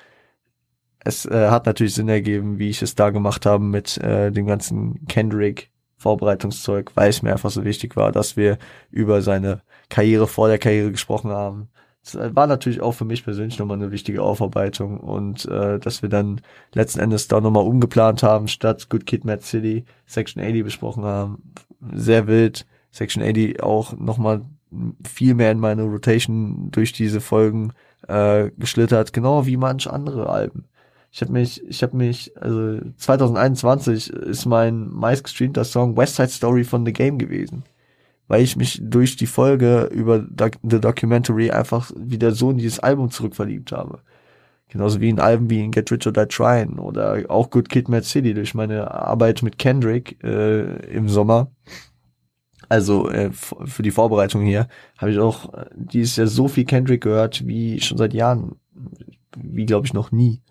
[1.00, 4.46] Es äh, hat natürlich Sinn ergeben, wie ich es da gemacht habe mit äh, dem
[4.46, 8.58] ganzen Kendrick Vorbereitungszeug, weil es mir einfach so wichtig war, dass wir
[8.92, 11.70] über seine Karriere vor der Karriere gesprochen haben,
[12.16, 16.42] war natürlich auch für mich persönlich nochmal eine wichtige Aufarbeitung und äh, dass wir dann
[16.74, 21.54] letzten Endes da nochmal umgeplant haben, statt Good Kid Mad City Section 80 besprochen haben.
[21.94, 22.66] Sehr wild.
[22.92, 24.42] Section 80 auch nochmal
[25.08, 27.74] viel mehr in meine Rotation durch diese Folgen
[28.08, 30.66] äh, geschlittert, genau wie manch andere Alben.
[31.12, 36.64] Ich habe mich, ich habe mich, also 2021 ist mein meistgestreamter Song West Side Story
[36.64, 37.64] von The Game gewesen
[38.28, 43.10] weil ich mich durch die Folge über The Documentary einfach wieder so in dieses Album
[43.10, 44.02] zurückverliebt habe.
[44.70, 47.88] Genauso wie in Alben wie in Get Rich or Die Tryin' oder auch Good Kid
[47.88, 51.52] Mad City durch meine Arbeit mit Kendrick äh, im Sommer.
[52.68, 57.48] Also äh, für die Vorbereitung hier habe ich auch dieses Jahr so viel Kendrick gehört
[57.48, 58.58] wie schon seit Jahren,
[59.38, 60.42] wie glaube ich noch nie.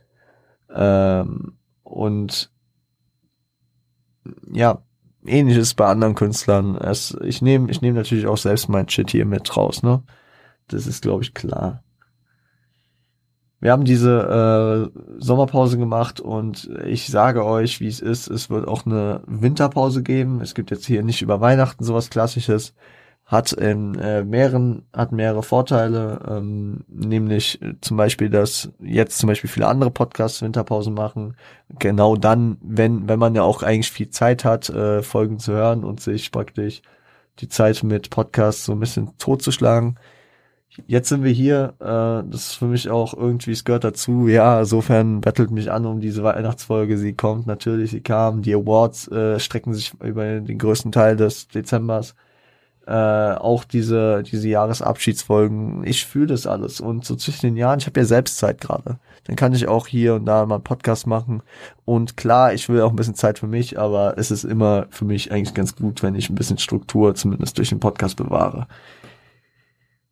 [0.74, 2.50] Ähm, und
[4.50, 4.82] ja,
[5.28, 6.76] ähnliches bei anderen Künstlern.
[6.76, 10.02] Es, ich nehme ich nehm natürlich auch selbst mein Shit hier mit raus, ne?
[10.68, 11.82] Das ist, glaube ich, klar.
[13.60, 18.68] Wir haben diese äh, Sommerpause gemacht und ich sage euch, wie es ist, es wird
[18.68, 20.40] auch eine Winterpause geben.
[20.40, 22.74] Es gibt jetzt hier nicht über Weihnachten sowas Klassisches
[23.26, 29.26] hat in äh, mehreren hat mehrere Vorteile, ähm, nämlich äh, zum Beispiel, dass jetzt zum
[29.26, 31.36] Beispiel viele andere Podcasts Winterpausen machen.
[31.80, 35.82] Genau dann, wenn wenn man ja auch eigentlich viel Zeit hat, äh, Folgen zu hören
[35.82, 36.82] und sich praktisch
[37.40, 39.98] die Zeit mit Podcasts so ein bisschen totzuschlagen.
[40.86, 41.74] Jetzt sind wir hier.
[41.80, 44.28] Äh, das ist für mich auch irgendwie, es gehört dazu.
[44.28, 46.98] Ja, insofern bettelt mich an um diese Weihnachtsfolge.
[46.98, 48.42] Sie kommt natürlich, sie kam.
[48.42, 52.14] Die Awards äh, strecken sich über den größten Teil des Dezembers
[52.86, 55.84] äh, auch diese diese Jahresabschiedsfolgen.
[55.84, 58.98] Ich fühle das alles und so zwischen den Jahren, ich habe ja selbst Zeit gerade.
[59.24, 61.42] Dann kann ich auch hier und da mal einen Podcast machen
[61.84, 65.04] und klar, ich will auch ein bisschen Zeit für mich, aber es ist immer für
[65.04, 68.68] mich eigentlich ganz gut, wenn ich ein bisschen Struktur zumindest durch den Podcast bewahre.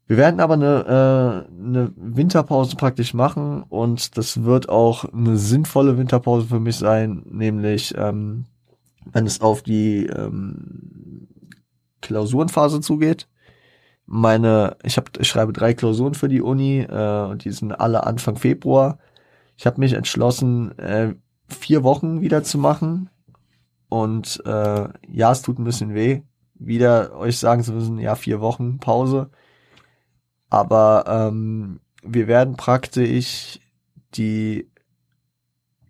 [0.07, 5.97] Wir werden aber eine, äh, eine Winterpause praktisch machen und das wird auch eine sinnvolle
[5.97, 8.45] Winterpause für mich sein, nämlich ähm,
[9.13, 11.29] wenn es auf die ähm,
[12.05, 13.29] Klausurenphase zugeht.
[14.07, 18.05] Meine, ich habe, ich schreibe drei Klausuren für die Uni äh, und die sind alle
[18.05, 18.99] Anfang Februar.
[19.57, 21.15] Ich habe mich entschlossen, äh,
[21.49, 23.09] vier Wochen wieder zu machen.
[23.89, 26.23] Und äh, ja, es tut ein bisschen weh,
[26.55, 29.31] wieder euch sagen zu müssen, ja, vier Wochen Pause.
[30.51, 33.61] Aber ähm, wir werden praktisch
[34.15, 34.71] die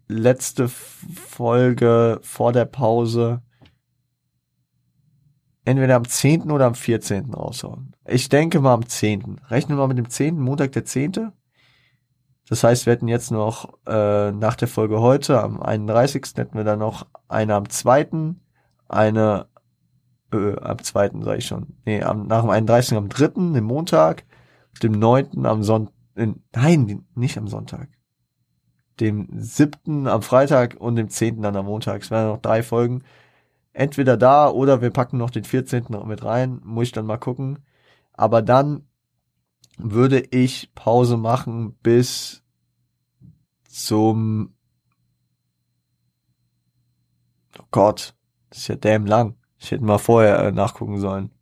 [0.06, 3.42] letzte Folge vor der Pause
[5.64, 6.50] entweder am 10.
[6.50, 7.32] oder am 14.
[7.32, 7.94] raushauen.
[8.06, 9.40] Ich denke mal am 10.
[9.48, 10.38] Rechnen wir mal mit dem 10.
[10.38, 11.32] Montag der 10.
[12.48, 16.22] Das heißt, wir hätten jetzt noch äh, nach der Folge heute, am 31.
[16.36, 18.34] hätten wir dann noch eine am 2.,
[18.88, 19.46] eine
[20.32, 21.10] äh, am 2.
[21.22, 21.78] sage ich schon.
[21.86, 22.98] Nee, am, nach dem 31.
[22.98, 24.24] am 3., dem Montag,
[24.82, 25.46] dem 9.
[25.46, 25.94] am Sonntag.
[26.16, 27.88] Nein, nicht am Sonntag.
[29.00, 32.02] dem siebten am Freitag und dem zehnten dann am Montag.
[32.02, 33.02] Es werden noch drei Folgen.
[33.74, 36.60] Entweder da oder wir packen noch den vierzehnten noch mit rein.
[36.64, 37.58] Muss ich dann mal gucken.
[38.12, 38.86] Aber dann
[39.76, 42.42] würde ich Pause machen bis
[43.68, 44.54] zum
[47.58, 48.14] Oh Gott,
[48.50, 49.36] das ist ja damn lang.
[49.58, 51.32] Ich hätte mal vorher äh, nachgucken sollen.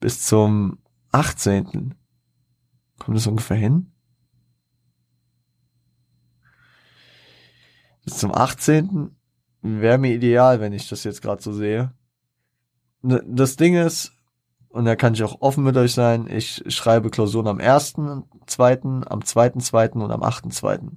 [0.00, 0.78] Bis zum
[1.12, 1.94] 18.
[2.98, 3.92] Kommt das ungefähr hin?
[8.04, 9.17] Bis zum 18.
[9.62, 11.92] wäre mir ideal, wenn ich das jetzt gerade so sehe.
[13.02, 14.12] Das Ding ist,
[14.68, 19.20] und da kann ich auch offen mit euch sein, ich schreibe Klausuren am 1.2., am
[19.20, 19.92] 2.2.
[19.92, 20.90] und am 8.2.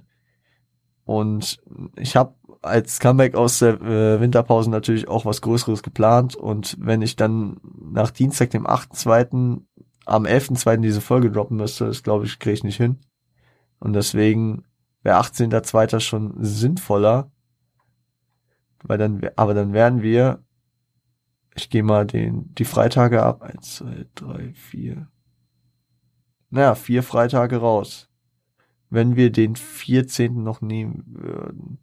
[1.04, 1.60] Und
[1.96, 6.36] ich habe als Comeback aus der äh, Winterpause natürlich auch was Größeres geplant.
[6.36, 7.60] Und wenn ich dann
[7.92, 9.60] nach Dienstag, dem 8.2.,
[10.04, 10.78] am 11.2.
[10.78, 12.98] diese Folge droppen müsste, das glaube ich, kriege ich nicht hin.
[13.78, 14.64] Und deswegen
[15.02, 16.00] wäre 18.2.
[16.00, 17.31] schon sinnvoller.
[18.82, 20.42] Weil dann, aber dann wären wir,
[21.54, 23.42] ich gehe mal den, die Freitage ab.
[23.42, 25.08] Eins, zwei, drei, vier.
[26.50, 28.08] Naja, vier Freitage raus.
[28.90, 30.42] Wenn wir den 14.
[30.42, 31.78] noch nehmen würden.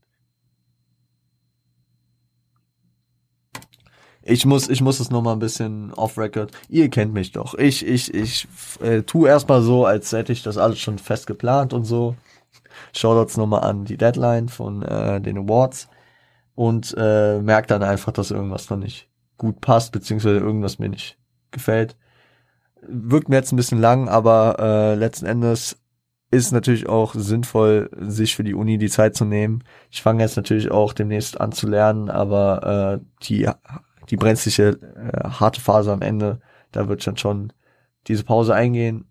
[4.22, 6.52] Ich muss, ich muss es noch mal ein bisschen off record.
[6.68, 7.56] Ihr kennt mich doch.
[7.56, 8.48] Ich, ich, ich
[8.80, 12.16] äh, tu erstmal so, als hätte ich das alles schon fest geplant und so.
[12.94, 15.88] Shoutouts nochmal an die Deadline von äh, den Awards
[16.60, 21.18] und äh, merkt dann einfach, dass irgendwas noch nicht gut passt, beziehungsweise irgendwas mir nicht
[21.52, 21.96] gefällt.
[22.82, 25.82] Wirkt mir jetzt ein bisschen lang, aber äh, letzten Endes
[26.32, 29.64] ist natürlich auch sinnvoll, sich für die Uni die Zeit zu nehmen.
[29.90, 33.50] Ich fange jetzt natürlich auch demnächst an zu lernen, aber äh, die
[34.10, 36.42] die brenzliche, äh, harte Phase am Ende,
[36.74, 37.54] da wird dann schon
[38.08, 39.06] diese Pause eingehen.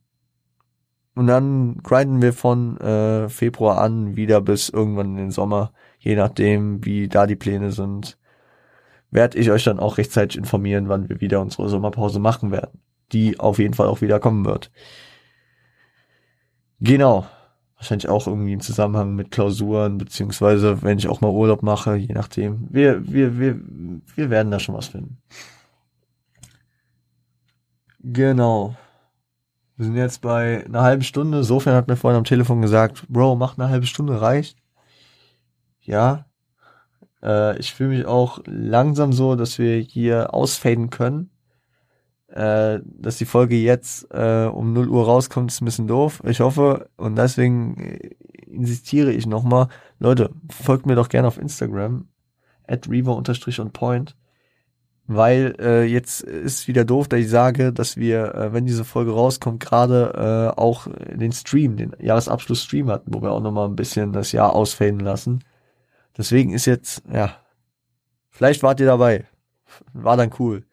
[1.14, 6.16] Und dann grinden wir von äh, Februar an wieder bis irgendwann in den Sommer, je
[6.16, 8.18] nachdem, wie da die Pläne sind,
[9.10, 12.80] werde ich euch dann auch rechtzeitig informieren, wann wir wieder unsere Sommerpause machen werden,
[13.12, 14.70] die auf jeden Fall auch wieder kommen wird.
[16.80, 17.26] Genau
[17.78, 22.12] wahrscheinlich auch irgendwie im Zusammenhang mit Klausuren, beziehungsweise wenn ich auch mal Urlaub mache, je
[22.12, 22.66] nachdem.
[22.70, 23.60] Wir, wir, wir,
[24.14, 25.18] wir werden da schon was finden.
[28.00, 28.74] Genau.
[29.76, 31.44] Wir sind jetzt bei einer halben Stunde.
[31.44, 34.58] Sofern hat mir vorhin am Telefon gesagt, Bro, mach eine halbe Stunde, reicht.
[35.88, 36.26] Ja.
[37.22, 41.30] Äh, ich fühle mich auch langsam so, dass wir hier ausfaden können
[42.28, 46.22] äh, dass die Folge jetzt äh, um 0 Uhr rauskommt, ist ein bisschen doof.
[46.26, 48.10] Ich hoffe, und deswegen äh,
[48.46, 52.06] insistiere ich nochmal, Leute, folgt mir doch gerne auf Instagram,
[52.66, 54.14] at reaver-on-point,
[55.06, 59.12] weil äh, jetzt ist wieder doof, dass ich sage, dass wir, äh, wenn diese Folge
[59.12, 64.12] rauskommt, gerade äh, auch den Stream, den Jahresabschluss-Stream hatten, wo wir auch nochmal ein bisschen
[64.12, 65.40] das Jahr ausfaden lassen.
[66.18, 67.36] Deswegen ist jetzt, ja,
[68.28, 69.24] vielleicht wart ihr dabei.
[69.92, 70.64] War dann cool.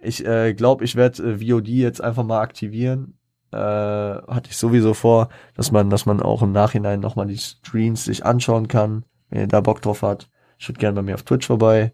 [0.00, 3.14] Ich äh, glaube, ich werde äh, VOD jetzt einfach mal aktivieren.
[3.52, 8.04] Äh, hatte ich sowieso vor, dass man, dass man auch im Nachhinein nochmal die Streams
[8.04, 10.28] sich anschauen kann, wenn ihr da Bock drauf hat.
[10.58, 11.92] Schaut gerne bei mir auf Twitch vorbei.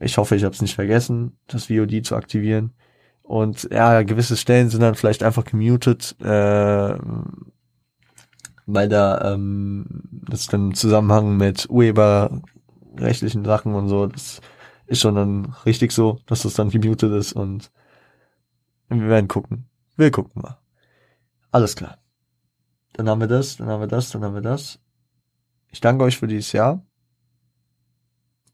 [0.00, 2.72] Ich hoffe, ich habe es nicht vergessen, das VOD zu aktivieren.
[3.22, 6.94] Und ja, gewisse Stellen sind dann vielleicht einfach gemutet, äh,
[8.66, 9.86] weil da ähm,
[10.28, 14.40] das dann im Zusammenhang mit urheberrechtlichen Sachen und so, das
[14.86, 17.70] ist schon dann richtig so, dass das dann gemutet ist und
[18.88, 19.66] wir werden gucken.
[19.96, 20.58] Wir gucken mal.
[21.50, 21.98] Alles klar.
[22.94, 24.78] Dann haben wir das, dann haben wir das, dann haben wir das.
[25.70, 26.82] Ich danke euch für dieses Jahr.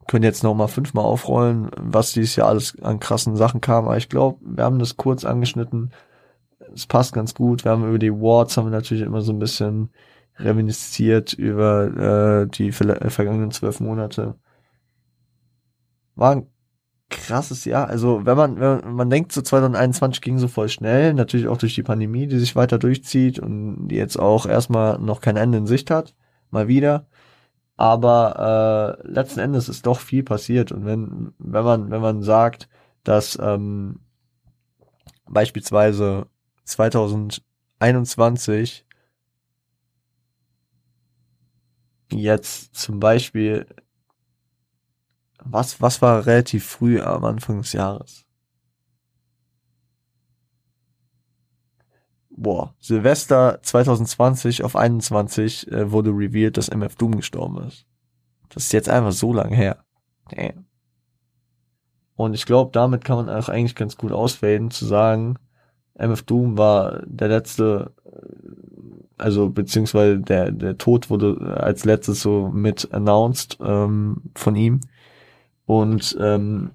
[0.07, 3.85] Können jetzt noch mal fünfmal aufrollen, was dieses Jahr alles an krassen Sachen kam.
[3.85, 5.93] Aber ich glaube, wir haben das kurz angeschnitten.
[6.75, 7.65] Es passt ganz gut.
[7.65, 9.91] Wir haben über die Awards haben wir natürlich immer so ein bisschen
[10.37, 14.37] reminisziert über äh, die vergangenen zwölf Monate
[16.21, 16.47] war ein
[17.09, 17.89] krasses Jahr.
[17.89, 21.75] Also wenn man, wenn man denkt, so 2021 ging so voll schnell, natürlich auch durch
[21.75, 25.67] die Pandemie, die sich weiter durchzieht und die jetzt auch erstmal noch kein Ende in
[25.67, 26.15] Sicht hat,
[26.51, 27.07] mal wieder.
[27.77, 32.69] Aber äh, letzten Endes ist doch viel passiert und wenn wenn man wenn man sagt,
[33.05, 34.01] dass ähm,
[35.29, 36.27] beispielsweise
[36.71, 38.87] 2021
[42.13, 43.67] jetzt zum Beispiel
[45.43, 48.27] was, was war relativ früh am Anfang des Jahres?
[52.29, 57.87] Boah, Silvester 2020 auf 21 äh, wurde revealed, dass MF Doom gestorben ist.
[58.49, 59.85] Das ist jetzt einfach so lang her.
[60.31, 60.67] Damn.
[62.17, 65.39] Und ich glaube, damit kann man auch eigentlich ganz gut ausfaden, zu sagen,
[65.95, 68.71] MF Doom war der letzte äh,
[69.21, 74.81] also beziehungsweise der, der Tod wurde als letztes so mit announced ähm, von ihm.
[75.67, 76.71] Und ähm,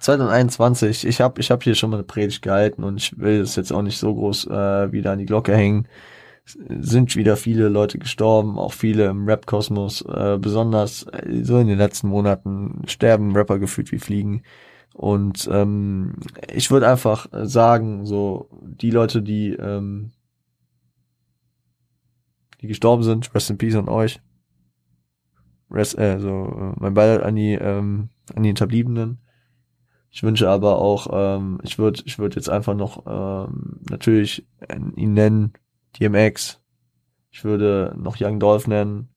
[0.00, 3.56] 2021, ich habe ich hab hier schon mal eine Predigt gehalten und ich will es
[3.56, 5.88] jetzt auch nicht so groß äh, wieder an die Glocke hängen.
[6.44, 11.78] Sind wieder viele Leute gestorben, auch viele im Rap-Kosmos, äh, besonders äh, so in den
[11.78, 14.42] letzten Monaten sterben Rapper gefühlt wie Fliegen.
[14.96, 16.14] Und ähm,
[16.50, 20.12] ich würde einfach sagen, so die Leute, die ähm,
[22.62, 24.22] die gestorben sind, rest in peace an euch.
[25.70, 29.18] Rest, äh, so äh, mein Beileid an die ähm, an die Hinterbliebenen.
[30.08, 34.46] Ich wünsche aber auch, ähm, ich würde ich würde jetzt einfach noch ähm, natürlich
[34.96, 35.52] ihn nennen,
[36.00, 36.62] DMX.
[37.30, 39.10] Ich würde noch Young Dolph nennen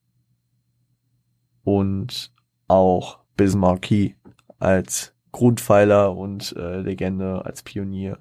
[1.64, 2.34] und
[2.68, 4.18] auch Bismarcky
[4.58, 8.20] als Grundpfeiler und äh, Legende als Pionier.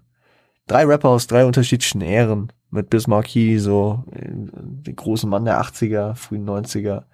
[0.67, 6.15] Drei Rapper aus drei unterschiedlichen Ähren mit Bismarcky, so äh, der große Mann der 80er,
[6.15, 7.05] frühen 90er.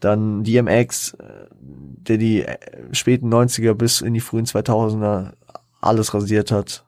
[0.00, 2.58] Dann DMX, äh, der die äh,
[2.92, 5.32] späten 90er bis in die frühen 2000er
[5.80, 6.84] alles rasiert hat.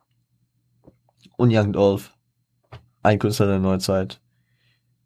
[1.37, 2.13] Und Young Dolph,
[3.03, 4.21] ein Künstler der Neuzeit.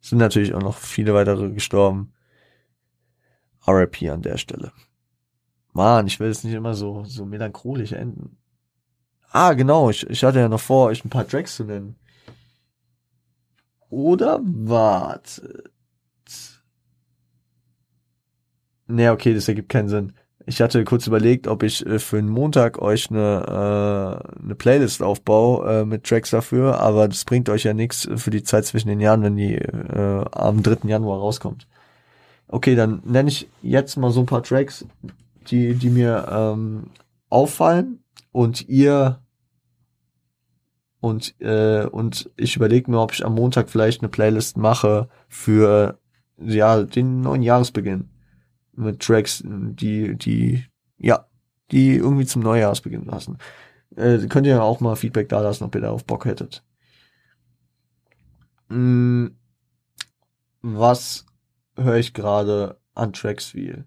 [0.01, 2.13] Sind natürlich auch noch viele weitere gestorben.
[3.67, 4.73] RIP an der Stelle.
[5.79, 8.37] Mann, ich will jetzt nicht immer so, so melancholisch enden.
[9.31, 11.95] Ah, genau, ich, ich hatte ja noch vor, euch ein paar Tracks zu nennen.
[13.89, 15.71] Oder wartet.
[18.89, 20.15] Nee, okay, das ergibt keinen Sinn.
[20.47, 25.01] Ich hatte kurz überlegt, ob ich äh, für einen Montag euch eine, äh, eine Playlist
[25.01, 28.89] aufbaue äh, mit Tracks dafür, aber das bringt euch ja nichts für die Zeit zwischen
[28.89, 30.89] den Jahren, wenn die äh, am 3.
[30.89, 31.69] Januar rauskommt.
[32.49, 34.85] Okay, dann nenne ich jetzt mal so ein paar Tracks,
[35.51, 36.91] die, die mir ähm,
[37.29, 39.21] auffallen und ihr
[41.01, 45.99] und äh, und ich überlege mir, ob ich am Montag vielleicht eine Playlist mache für
[46.39, 48.09] ja den neuen Jahresbeginn
[48.73, 50.65] mit Tracks, die die
[50.99, 51.27] ja
[51.71, 53.39] die irgendwie zum Neujahrsbeginn lassen.
[53.97, 56.65] Äh, könnt ihr auch mal Feedback da lassen, ob ihr darauf Bock hättet.
[58.69, 59.37] Hm,
[60.63, 61.27] was
[61.77, 63.87] höre ich gerade an Tracks viel?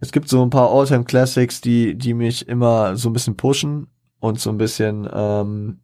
[0.00, 3.88] Es gibt so ein paar Alltime Classics, die, die mich immer so ein bisschen pushen
[4.18, 5.80] und so ein bisschen, ähm,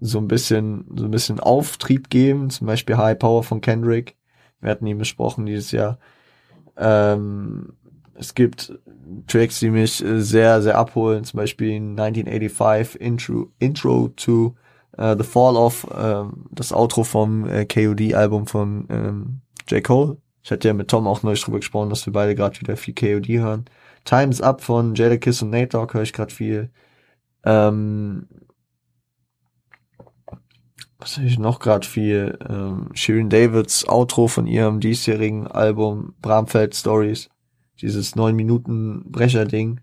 [0.00, 2.50] so ein bisschen, so ein bisschen Auftrieb geben.
[2.50, 4.16] Zum Beispiel High Power von Kendrick.
[4.60, 5.98] Wir hatten ihn besprochen dieses Jahr.
[6.76, 7.72] Ähm,
[8.14, 8.78] es gibt
[9.26, 11.24] Tracks, die mich sehr, sehr abholen.
[11.24, 14.56] Zum Beispiel 1985 Intro, Intro to
[14.98, 19.82] uh, The Fall of, ähm, das Outro vom äh, KOD-Album von ähm, J.
[19.82, 20.18] Cole.
[20.48, 22.94] Ich hatte ja mit Tom auch neulich drüber gesprochen, dass wir beide gerade wieder viel
[22.94, 23.66] KOD hören.
[24.06, 26.70] Times Up von Jada Kiss und Nate Dogg höre ich gerade viel.
[27.44, 28.26] Ähm,
[30.98, 32.38] was höre ich noch gerade viel?
[32.48, 37.28] Ähm, Shirin Davids Outro von ihrem diesjährigen Album Bramfeld Stories.
[37.82, 39.82] Dieses 9 Minuten Brecher Ding.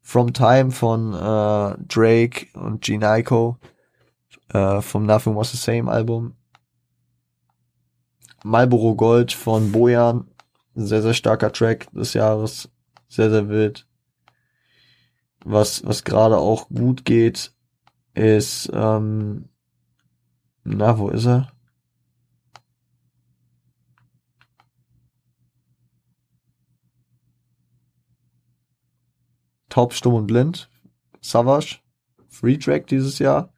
[0.00, 3.58] From Time von äh, Drake und Gene Ico
[4.48, 6.36] äh, vom Nothing Was the Same Album.
[8.44, 10.28] Marlboro Gold von Bojan.
[10.74, 12.70] Sehr, sehr starker Track des Jahres.
[13.08, 13.86] Sehr, sehr wild.
[15.46, 17.54] Was, was gerade auch gut geht,
[18.12, 19.48] ist, ähm,
[20.62, 21.52] na, wo ist er?
[29.70, 30.68] Taub, stumm und blind.
[31.22, 31.78] Savage.
[32.28, 33.53] Free Track dieses Jahr.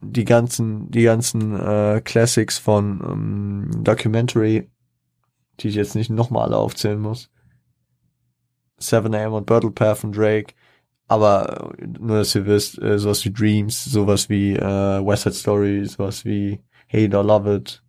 [0.00, 4.70] Die ganzen, die ganzen äh, Classics von ähm, Documentary,
[5.60, 7.30] die ich jetzt nicht nochmal alle aufzählen muss.
[8.80, 10.54] 7am und Birtle Path von Drake.
[11.08, 15.34] Aber äh, nur, dass ihr wisst, äh, sowas wie Dreams, sowas wie äh, West Side
[15.34, 16.60] Story, sowas wie
[16.92, 17.82] Hate or Love It.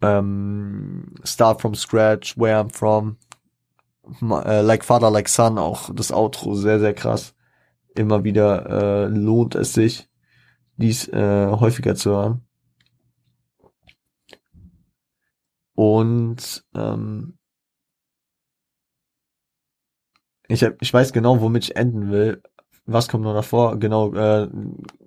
[0.00, 3.16] Ähm, Start from Scratch, Where I'm From.
[4.22, 7.34] Äh, like Father, Like Son, auch das Outro, sehr, sehr krass
[7.98, 10.08] immer wieder äh, lohnt es sich,
[10.76, 12.48] dies äh, häufiger zu hören.
[15.74, 17.38] Und ähm,
[20.48, 22.42] ich, hab, ich weiß genau, womit ich enden will.
[22.86, 23.78] Was kommt noch davor?
[23.78, 24.48] Genau, äh,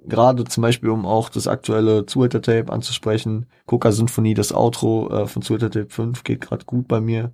[0.06, 3.48] gerade zum Beispiel, um auch das aktuelle Zuhälter-Tape anzusprechen.
[3.66, 7.34] Coca-Symphonie, das Outro äh, von Zuhälter-Tape 5 geht gerade gut bei mir,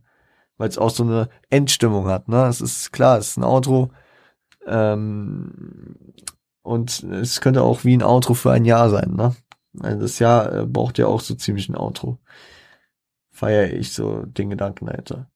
[0.58, 2.30] weil es auch so eine Endstimmung hat.
[2.30, 2.46] Ne?
[2.48, 3.92] Es ist klar, es ist ein Outro,
[4.68, 5.96] ähm,
[6.62, 9.36] und es könnte auch wie ein Outro für ein Jahr sein, ne?
[9.80, 12.20] Also das Jahr äh, braucht ja auch so ziemlich ein Outro.
[13.32, 15.30] Feiere ich so den Gedanken dahinter.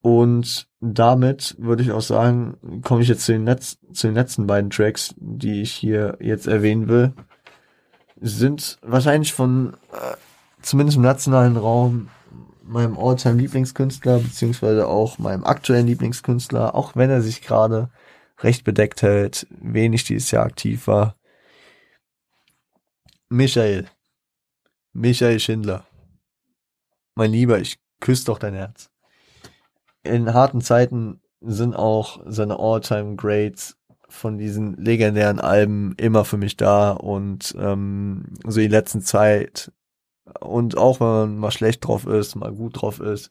[0.00, 4.46] Und damit würde ich auch sagen, komme ich jetzt zu den, Netz, zu den letzten
[4.46, 7.12] beiden Tracks, die ich hier jetzt erwähnen will.
[8.20, 10.16] Sind wahrscheinlich von, äh,
[10.62, 12.08] zumindest im nationalen Raum,
[12.66, 17.90] meinem Alltime Lieblingskünstler, beziehungsweise auch meinem aktuellen Lieblingskünstler, auch wenn er sich gerade
[18.40, 21.16] recht bedeckt hält, wenig dieses Jahr aktiv war.
[23.28, 23.86] Michael.
[24.92, 25.86] Michael Schindler.
[27.14, 28.90] Mein Lieber, ich küsse doch dein Herz.
[30.02, 33.76] In harten Zeiten sind auch seine All-Time Greats
[34.08, 39.72] von diesen legendären Alben immer für mich da und ähm, so die letzten Zeit
[40.40, 43.30] und auch wenn man mal schlecht drauf ist, mal gut drauf ist,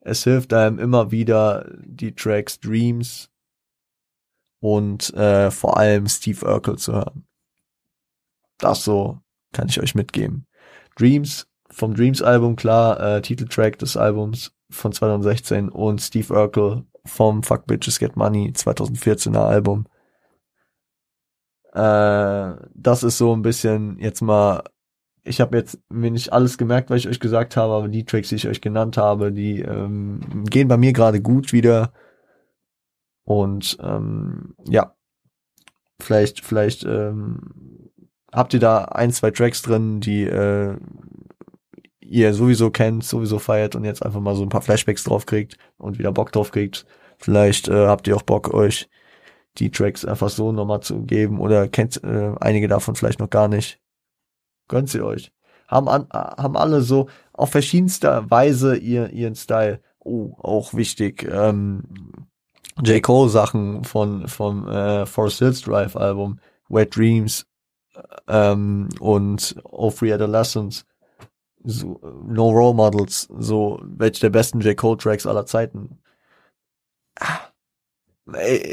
[0.00, 3.30] es hilft einem immer wieder die Tracks Dreams
[4.60, 7.26] und äh, vor allem Steve Urkel zu hören.
[8.58, 9.20] Das so
[9.52, 10.46] kann ich euch mitgeben.
[10.96, 17.42] Dreams vom Dreams Album klar, äh, Titeltrack des Albums von 2016 und Steve Urkel vom
[17.42, 19.86] Fuck Bitches Get Money 2014er Album.
[21.72, 24.64] Äh, das ist so ein bisschen jetzt mal
[25.28, 28.30] ich habe jetzt mir nicht alles gemerkt, was ich euch gesagt habe, aber die Tracks,
[28.30, 31.92] die ich euch genannt habe, die ähm, gehen bei mir gerade gut wieder.
[33.24, 34.94] Und ähm, ja,
[36.00, 37.90] vielleicht, vielleicht ähm,
[38.32, 40.76] habt ihr da ein, zwei Tracks drin, die äh,
[42.00, 45.58] ihr sowieso kennt, sowieso feiert und jetzt einfach mal so ein paar Flashbacks drauf kriegt
[45.76, 46.86] und wieder Bock drauf kriegt.
[47.18, 48.88] Vielleicht äh, habt ihr auch Bock, euch
[49.58, 53.48] die Tracks einfach so nochmal zu geben oder kennt äh, einige davon vielleicht noch gar
[53.48, 53.80] nicht.
[54.68, 55.32] Gönnt sie euch.
[55.66, 59.80] Haben, an, haben alle so auf verschiedenster Weise ihr, ihren Style.
[59.98, 61.28] Oh, auch wichtig.
[61.30, 61.82] Ähm,
[62.82, 63.02] J.
[63.02, 66.38] Cole Sachen von, vom äh, Forest Hills Drive Album,
[66.68, 67.46] Wet Dreams
[68.28, 70.86] ähm, und Oh Free Adolescence.
[71.64, 74.76] So, no Role Models, so welche der besten J.
[74.76, 75.98] Cole Tracks aller Zeiten.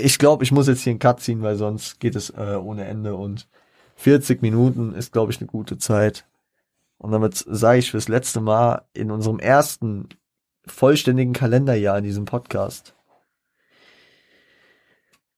[0.04, 2.86] Ich glaube, ich muss jetzt hier einen Cut ziehen, weil sonst geht es äh, ohne
[2.86, 3.48] Ende und
[3.96, 6.28] 40 Minuten ist, glaube ich, eine gute Zeit.
[6.98, 10.10] Und damit sage ich fürs letzte Mal in unserem ersten
[10.66, 12.96] vollständigen Kalenderjahr in diesem Podcast.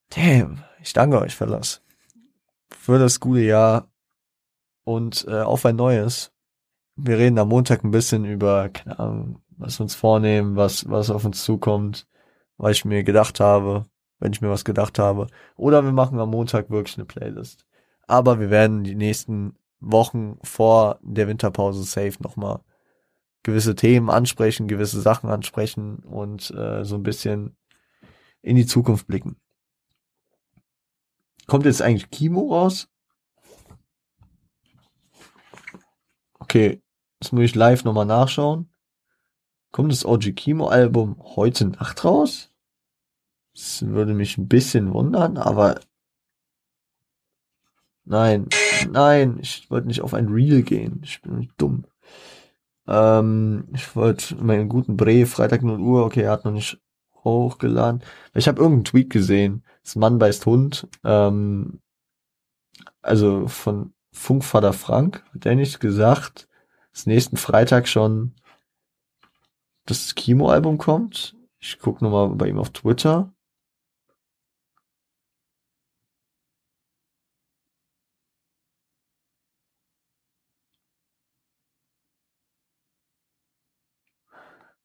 [0.09, 1.81] Damn, ich danke euch, Fellas,
[2.69, 3.91] für das gute Jahr
[4.83, 6.31] und äh, auf ein neues.
[6.95, 11.09] Wir reden am Montag ein bisschen über, keine Ahnung, was wir uns vornehmen, was, was
[11.09, 12.07] auf uns zukommt,
[12.57, 13.85] was ich mir gedacht habe,
[14.19, 15.27] wenn ich mir was gedacht habe.
[15.57, 17.66] Oder wir machen am Montag wirklich eine Playlist.
[18.07, 22.61] Aber wir werden die nächsten Wochen vor der Winterpause safe nochmal
[23.43, 27.55] gewisse Themen ansprechen, gewisse Sachen ansprechen und äh, so ein bisschen
[28.41, 29.37] in die Zukunft blicken.
[31.45, 32.89] Kommt jetzt eigentlich Kimo raus?
[36.39, 36.81] Okay,
[37.19, 38.69] das muss ich live nochmal nachschauen.
[39.71, 42.51] Kommt das OG Kimo Album heute Nacht raus?
[43.53, 45.79] Das würde mich ein bisschen wundern, aber
[48.09, 48.47] Nein,
[48.89, 51.01] nein, ich wollte nicht auf ein Reel gehen.
[51.03, 51.85] Ich bin nicht dumm.
[52.87, 56.79] Ähm, ich wollte meinen guten Bre, Freitag 0 Uhr, okay, er hat noch nicht
[57.23, 58.01] hochgeladen.
[58.33, 61.81] Ich habe irgendeinen Tweet gesehen, das Mann beißt Hund, ähm,
[63.01, 66.47] also von Funkvater Frank, hat der nicht gesagt,
[66.93, 68.35] dass nächsten Freitag schon
[69.85, 71.35] das Kimo-Album kommt?
[71.59, 73.33] Ich guck nochmal bei ihm auf Twitter.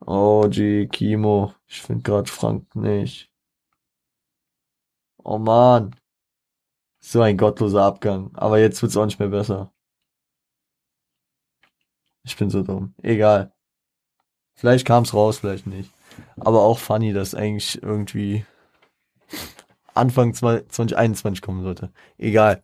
[0.07, 1.55] Oh, G, Kimo.
[1.67, 3.31] Ich finde gerade Frank nicht.
[5.25, 5.95] Oh man.
[7.01, 8.35] So ein gottloser Abgang.
[8.35, 9.73] Aber jetzt wird's auch nicht mehr besser.
[12.25, 12.95] Ich bin so dumm.
[13.03, 13.53] Egal.
[14.55, 15.91] Vielleicht kam's raus, vielleicht nicht.
[16.39, 18.45] Aber auch funny, dass eigentlich irgendwie
[19.95, 21.93] Anfang 2021 kommen sollte.
[22.19, 22.63] Egal.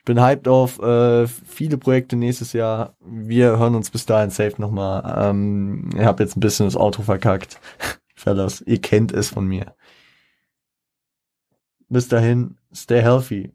[0.00, 2.96] Ich bin hyped auf äh, viele Projekte nächstes Jahr.
[3.00, 5.28] Wir hören uns bis dahin safe nochmal.
[5.28, 7.60] Ähm, ich habe jetzt ein bisschen das Auto verkackt.
[8.16, 9.76] Fellas, ihr kennt es von mir.
[11.90, 13.52] Bis dahin, stay healthy.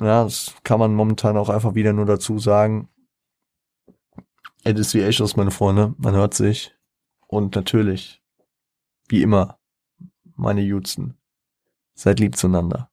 [0.00, 2.90] Ja, das kann man momentan auch einfach wieder nur dazu sagen.
[4.64, 5.94] It is wie Ashos, meine Freunde.
[5.96, 6.74] Man hört sich.
[7.26, 8.22] Und natürlich,
[9.08, 9.58] wie immer,
[10.36, 11.16] meine Jutsen.
[11.94, 12.90] Seid lieb zueinander.